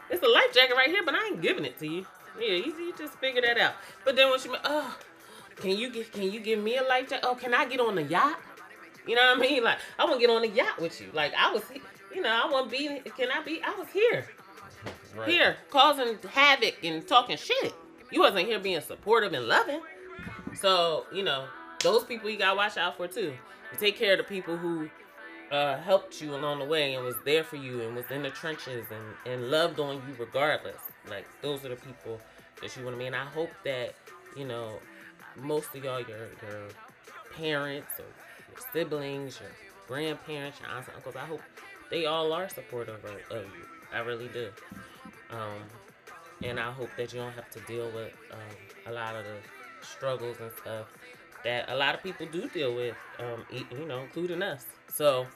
it's 0.10 0.24
a 0.24 0.28
life 0.30 0.54
jacket 0.54 0.76
right 0.76 0.90
here, 0.90 1.02
but 1.04 1.14
I 1.16 1.26
ain't 1.26 1.42
giving 1.42 1.66
it 1.66 1.78
to 1.80 1.88
you. 1.88 2.06
Yeah, 2.40 2.48
you, 2.56 2.74
you 2.80 2.94
just 2.98 3.16
figure 3.16 3.42
that 3.42 3.58
out. 3.58 3.74
But 4.06 4.16
then 4.16 4.30
when 4.30 4.40
she, 4.40 4.50
oh, 4.64 4.98
can 5.58 5.72
you 5.72 5.92
get, 5.92 6.12
can 6.14 6.32
you 6.32 6.40
give 6.40 6.60
me 6.64 6.78
a 6.78 6.84
life 6.84 7.10
jacket? 7.10 7.26
Oh, 7.28 7.36
can 7.36 7.54
I 7.54 7.66
get 7.66 7.80
on 7.80 7.96
the 7.96 8.04
yacht? 8.04 8.40
You 9.08 9.16
know 9.16 9.22
what 9.34 9.38
I 9.38 9.42
mean? 9.42 9.64
Like 9.64 9.80
I 10.00 10.06
want 10.06 10.16
to 10.16 10.20
get 10.20 10.30
on 10.34 10.42
the 10.42 10.50
yacht 10.50 10.80
with 10.82 11.00
you. 11.02 11.08
Like 11.14 11.34
I 11.38 11.52
was, 11.52 11.64
you 12.14 12.22
know, 12.22 12.30
I 12.30 12.50
want 12.50 12.70
to 12.72 12.78
be. 12.78 12.88
Can 13.18 13.30
I 13.32 13.42
be? 13.44 13.62
I 13.64 13.74
was 13.78 13.88
here, 13.94 14.26
Right. 15.16 15.30
here, 15.30 15.58
causing 15.70 16.18
havoc 16.32 16.76
and 16.84 17.06
talking 17.08 17.38
shit. 17.38 17.74
You 18.12 18.22
wasn't 18.22 18.48
here 18.48 18.60
being 18.60 18.82
supportive 18.82 19.34
and 19.34 19.48
loving. 19.48 19.82
So 20.56 21.06
you 21.12 21.24
know, 21.24 21.46
those 21.82 22.04
people 22.04 22.30
you 22.30 22.38
gotta 22.38 22.56
watch 22.56 22.78
out 22.78 22.98
for 22.98 23.08
too. 23.08 23.34
You 23.72 23.78
take 23.80 23.98
care 23.98 24.14
of 24.14 24.20
the 24.20 24.24
people 24.24 24.56
who 24.56 24.90
uh, 25.52 25.78
helped 25.80 26.22
you 26.22 26.36
along 26.36 26.60
the 26.60 26.66
way 26.66 26.94
and 26.96 27.04
was 27.04 27.16
there 27.26 27.44
for 27.44 27.56
you 27.58 27.82
and 27.82 27.96
was 27.96 28.06
in 28.12 28.24
the 28.24 28.30
trenches 28.30 28.86
and, 28.92 29.34
and 29.34 29.52
loved 29.52 29.80
on 29.80 29.96
you 29.96 30.16
regardless. 30.18 30.78
Like 31.10 31.26
those 31.42 31.66
are 31.66 31.70
the 31.70 31.76
people 31.76 32.20
that 32.62 32.76
you 32.78 32.84
want 32.84 32.96
to 32.96 33.00
be. 33.00 33.06
And 33.08 33.16
I 33.16 33.26
hope 33.26 33.50
that 33.66 33.96
you 34.38 34.46
know 34.46 34.80
most 35.36 35.76
of 35.76 35.84
y'all, 35.84 36.00
your 36.02 36.28
your 36.48 36.68
parents 37.36 37.92
or 38.00 38.06
your 38.54 38.66
siblings, 38.72 39.40
your 39.40 39.52
grandparents, 39.88 40.60
your 40.60 40.70
aunts 40.70 40.88
and 40.88 40.98
uncles. 40.98 41.16
I 41.16 41.26
hope 41.26 41.42
they 41.90 42.06
all 42.06 42.32
are 42.34 42.50
supportive 42.50 43.04
of, 43.04 43.32
you. 43.32 43.66
I 43.94 44.00
really 44.00 44.28
do. 44.30 44.50
Um, 45.32 45.62
and 46.44 46.60
I 46.60 46.72
hope 46.72 46.90
that 46.98 47.14
you 47.14 47.20
don't 47.20 47.34
have 47.34 47.50
to 47.52 47.60
deal 47.62 47.92
with 47.92 48.12
um, 48.32 48.40
a 48.88 48.92
lot 48.92 49.16
of 49.16 49.24
the 49.24 49.86
struggles 49.86 50.38
and 50.40 50.52
stuff 50.62 50.88
that 51.44 51.70
a 51.70 51.76
lot 51.76 51.94
of 51.94 52.02
people 52.02 52.26
do 52.32 52.48
deal 52.50 52.74
with, 52.74 52.96
um, 53.20 53.46
you 53.52 53.86
know, 53.86 54.00
including 54.00 54.42
us. 54.42 54.66
So 54.88 55.28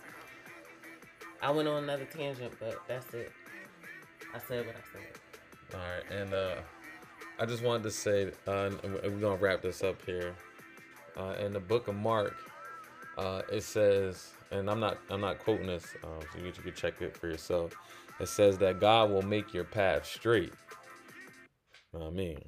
I 1.41 1.51
went 1.51 1.67
on 1.67 1.83
another 1.83 2.05
tangent, 2.05 2.53
but 2.59 2.81
that's 2.87 3.13
it. 3.13 3.31
I 4.33 4.39
said 4.47 4.65
what 4.65 4.75
I 4.75 4.79
said. 4.93 5.75
All 5.75 5.79
right, 5.79 6.21
and 6.21 6.33
uh, 6.33 6.55
I 7.39 7.45
just 7.45 7.63
wanted 7.63 7.83
to 7.83 7.91
say, 7.91 8.31
uh, 8.47 8.69
we're 8.83 9.19
gonna 9.19 9.35
wrap 9.35 9.61
this 9.61 9.83
up 9.83 10.01
here. 10.05 10.33
Uh, 11.17 11.35
in 11.39 11.51
the 11.51 11.59
book 11.59 11.87
of 11.87 11.95
Mark, 11.95 12.35
uh, 13.17 13.41
it 13.51 13.63
says, 13.63 14.31
and 14.51 14.69
I'm 14.69 14.79
not, 14.79 14.99
I'm 15.09 15.21
not 15.21 15.39
quoting 15.39 15.67
this, 15.67 15.95
um, 16.03 16.19
so 16.33 16.39
you, 16.43 16.51
can 16.51 16.73
check 16.73 17.01
it 17.01 17.15
for 17.15 17.27
yourself. 17.27 17.73
It 18.19 18.27
says 18.27 18.57
that 18.59 18.79
God 18.79 19.09
will 19.09 19.21
make 19.21 19.53
your 19.53 19.63
path 19.63 20.05
straight. 20.05 20.53
I 21.95 22.09
mean, 22.09 22.39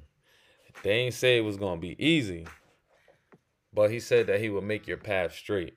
they 0.82 0.90
ain't 0.90 1.14
say 1.14 1.36
it 1.36 1.42
was 1.42 1.56
gonna 1.56 1.80
be 1.80 1.96
easy, 2.04 2.46
but 3.74 3.90
He 3.90 4.00
said 4.00 4.26
that 4.28 4.40
He 4.40 4.48
will 4.50 4.62
make 4.62 4.86
your 4.86 4.96
path 4.96 5.34
straight. 5.34 5.74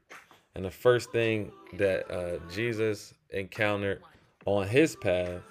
And 0.55 0.63
the 0.63 0.71
first 0.71 1.11
thing 1.11 1.51
that 1.73 2.09
uh, 2.11 2.37
Jesus 2.51 3.13
encountered 3.31 4.01
on 4.45 4.67
His 4.67 4.95
path 4.95 5.41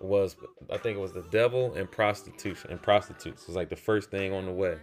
was 0.00 0.36
I 0.70 0.78
think 0.78 0.96
it 0.96 1.00
was 1.00 1.12
the 1.12 1.24
devil 1.30 1.74
and 1.74 1.90
prostitution 1.90 2.70
and 2.70 2.80
prostitutes. 2.80 3.42
It 3.42 3.48
was 3.48 3.56
like 3.56 3.68
the 3.68 3.76
first 3.76 4.10
thing 4.10 4.32
on 4.32 4.46
the 4.46 4.52
way. 4.52 4.76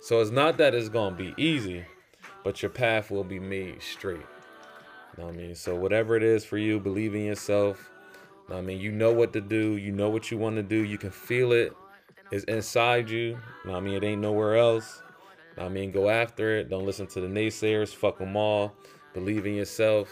So 0.00 0.20
it's 0.20 0.30
not 0.30 0.56
that 0.58 0.74
it's 0.74 0.88
gonna 0.88 1.16
be 1.16 1.34
easy, 1.36 1.84
but 2.44 2.62
your 2.62 2.70
path 2.70 3.10
will 3.10 3.24
be 3.24 3.38
made 3.38 3.82
straight. 3.82 4.16
You 4.16 5.18
Know 5.18 5.26
what 5.26 5.34
I 5.34 5.38
mean? 5.38 5.54
So 5.54 5.74
whatever 5.74 6.16
it 6.16 6.22
is 6.22 6.44
for 6.44 6.58
you, 6.58 6.80
believe 6.80 7.14
in 7.14 7.24
yourself. 7.24 7.90
Know 8.48 8.56
what 8.56 8.62
I 8.62 8.66
mean, 8.66 8.80
you 8.80 8.90
know 8.90 9.12
what 9.12 9.32
to 9.34 9.40
do, 9.40 9.76
you 9.76 9.92
know 9.92 10.10
what 10.10 10.30
you 10.30 10.38
want 10.38 10.56
to 10.56 10.62
do, 10.62 10.76
you 10.76 10.98
can 10.98 11.10
feel 11.10 11.52
it. 11.52 11.72
It's 12.30 12.44
inside 12.44 13.08
you. 13.10 13.38
Know 13.64 13.72
what 13.72 13.78
I 13.78 13.80
mean, 13.80 13.94
it 13.94 14.04
ain't 14.04 14.20
nowhere 14.22 14.56
else. 14.56 15.02
Know 15.56 15.66
I 15.66 15.68
mean, 15.68 15.90
go 15.90 16.08
after 16.08 16.56
it. 16.58 16.70
Don't 16.70 16.86
listen 16.86 17.06
to 17.08 17.20
the 17.20 17.28
naysayers. 17.28 17.94
Fuck 17.94 18.18
them 18.18 18.36
all. 18.36 18.72
Believe 19.12 19.46
in 19.46 19.54
yourself, 19.54 20.08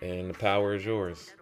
and 0.00 0.30
the 0.30 0.34
power 0.34 0.74
is 0.74 0.84
yours. 0.84 1.32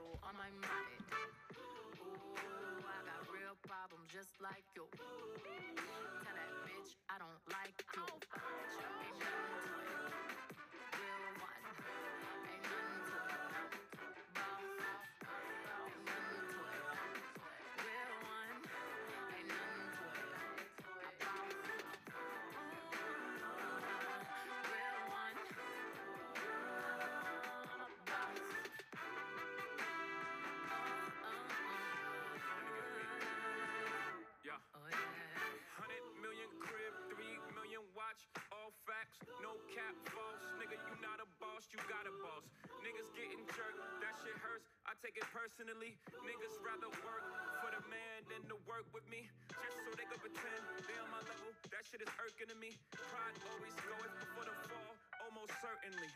Take 45.05 45.17
it 45.21 45.29
personally. 45.29 45.93
Niggas 46.25 46.57
rather 46.65 46.89
work 47.05 47.25
for 47.61 47.71
the 47.75 47.83
man 47.93 48.19
than 48.33 48.43
to 48.49 48.57
work 48.65 48.87
with 48.97 49.05
me. 49.13 49.29
Just 49.53 49.77
so 49.85 49.91
they 49.93 50.09
can 50.09 50.21
pretend 50.21 50.61
they 50.89 50.97
on 50.97 51.11
my 51.13 51.21
level. 51.21 51.53
That 51.69 51.85
shit 51.85 52.01
is 52.01 52.09
irking 52.17 52.49
to 52.49 52.57
me. 52.57 52.73
Pride 52.95 53.37
always 53.53 53.77
goeth 53.85 54.15
before 54.25 54.47
the 54.49 54.57
fall, 54.71 54.93
almost 55.29 55.53
certainly. 55.61 56.11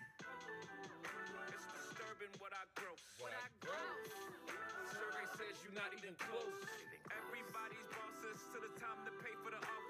It's 1.52 1.66
disturbing 1.76 2.32
what 2.40 2.56
I 2.56 2.64
gross. 2.78 3.02
What 3.20 3.36
I 3.36 3.46
gross. 3.60 4.08
Survey 4.96 5.26
says 5.36 5.54
you're 5.60 5.76
not 5.76 5.92
even 6.00 6.16
close. 6.16 6.60
Everybody's 7.10 7.88
bosses 7.92 8.38
to 8.54 8.58
the 8.64 8.72
time 8.80 9.00
to 9.04 9.12
pay 9.20 9.34
for 9.44 9.50
the 9.52 9.60
office, 9.60 9.89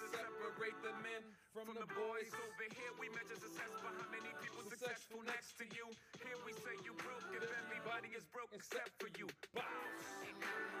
to 0.00 0.08
separate 0.08 0.78
the 0.80 0.94
men 1.04 1.22
from, 1.52 1.68
the, 1.76 1.84
boys. 1.92 2.32
Over 2.32 2.66
here, 2.72 2.92
we 2.96 3.12
measure 3.12 3.36
success 3.36 3.68
by 3.84 3.92
how 3.92 4.08
many 4.08 4.32
people 4.40 4.64
successful 4.64 5.20
next 5.28 5.60
to 5.60 5.64
you. 5.76 5.84
Here 6.24 6.40
we 6.48 6.56
say 6.56 6.72
you 6.88 6.96
broke, 7.04 7.28
if 7.36 7.44
everybody 7.44 8.08
is 8.16 8.24
broke 8.32 8.52
except 8.56 8.96
for 8.96 9.12
you. 9.20 9.28
Bounce. 9.52 10.79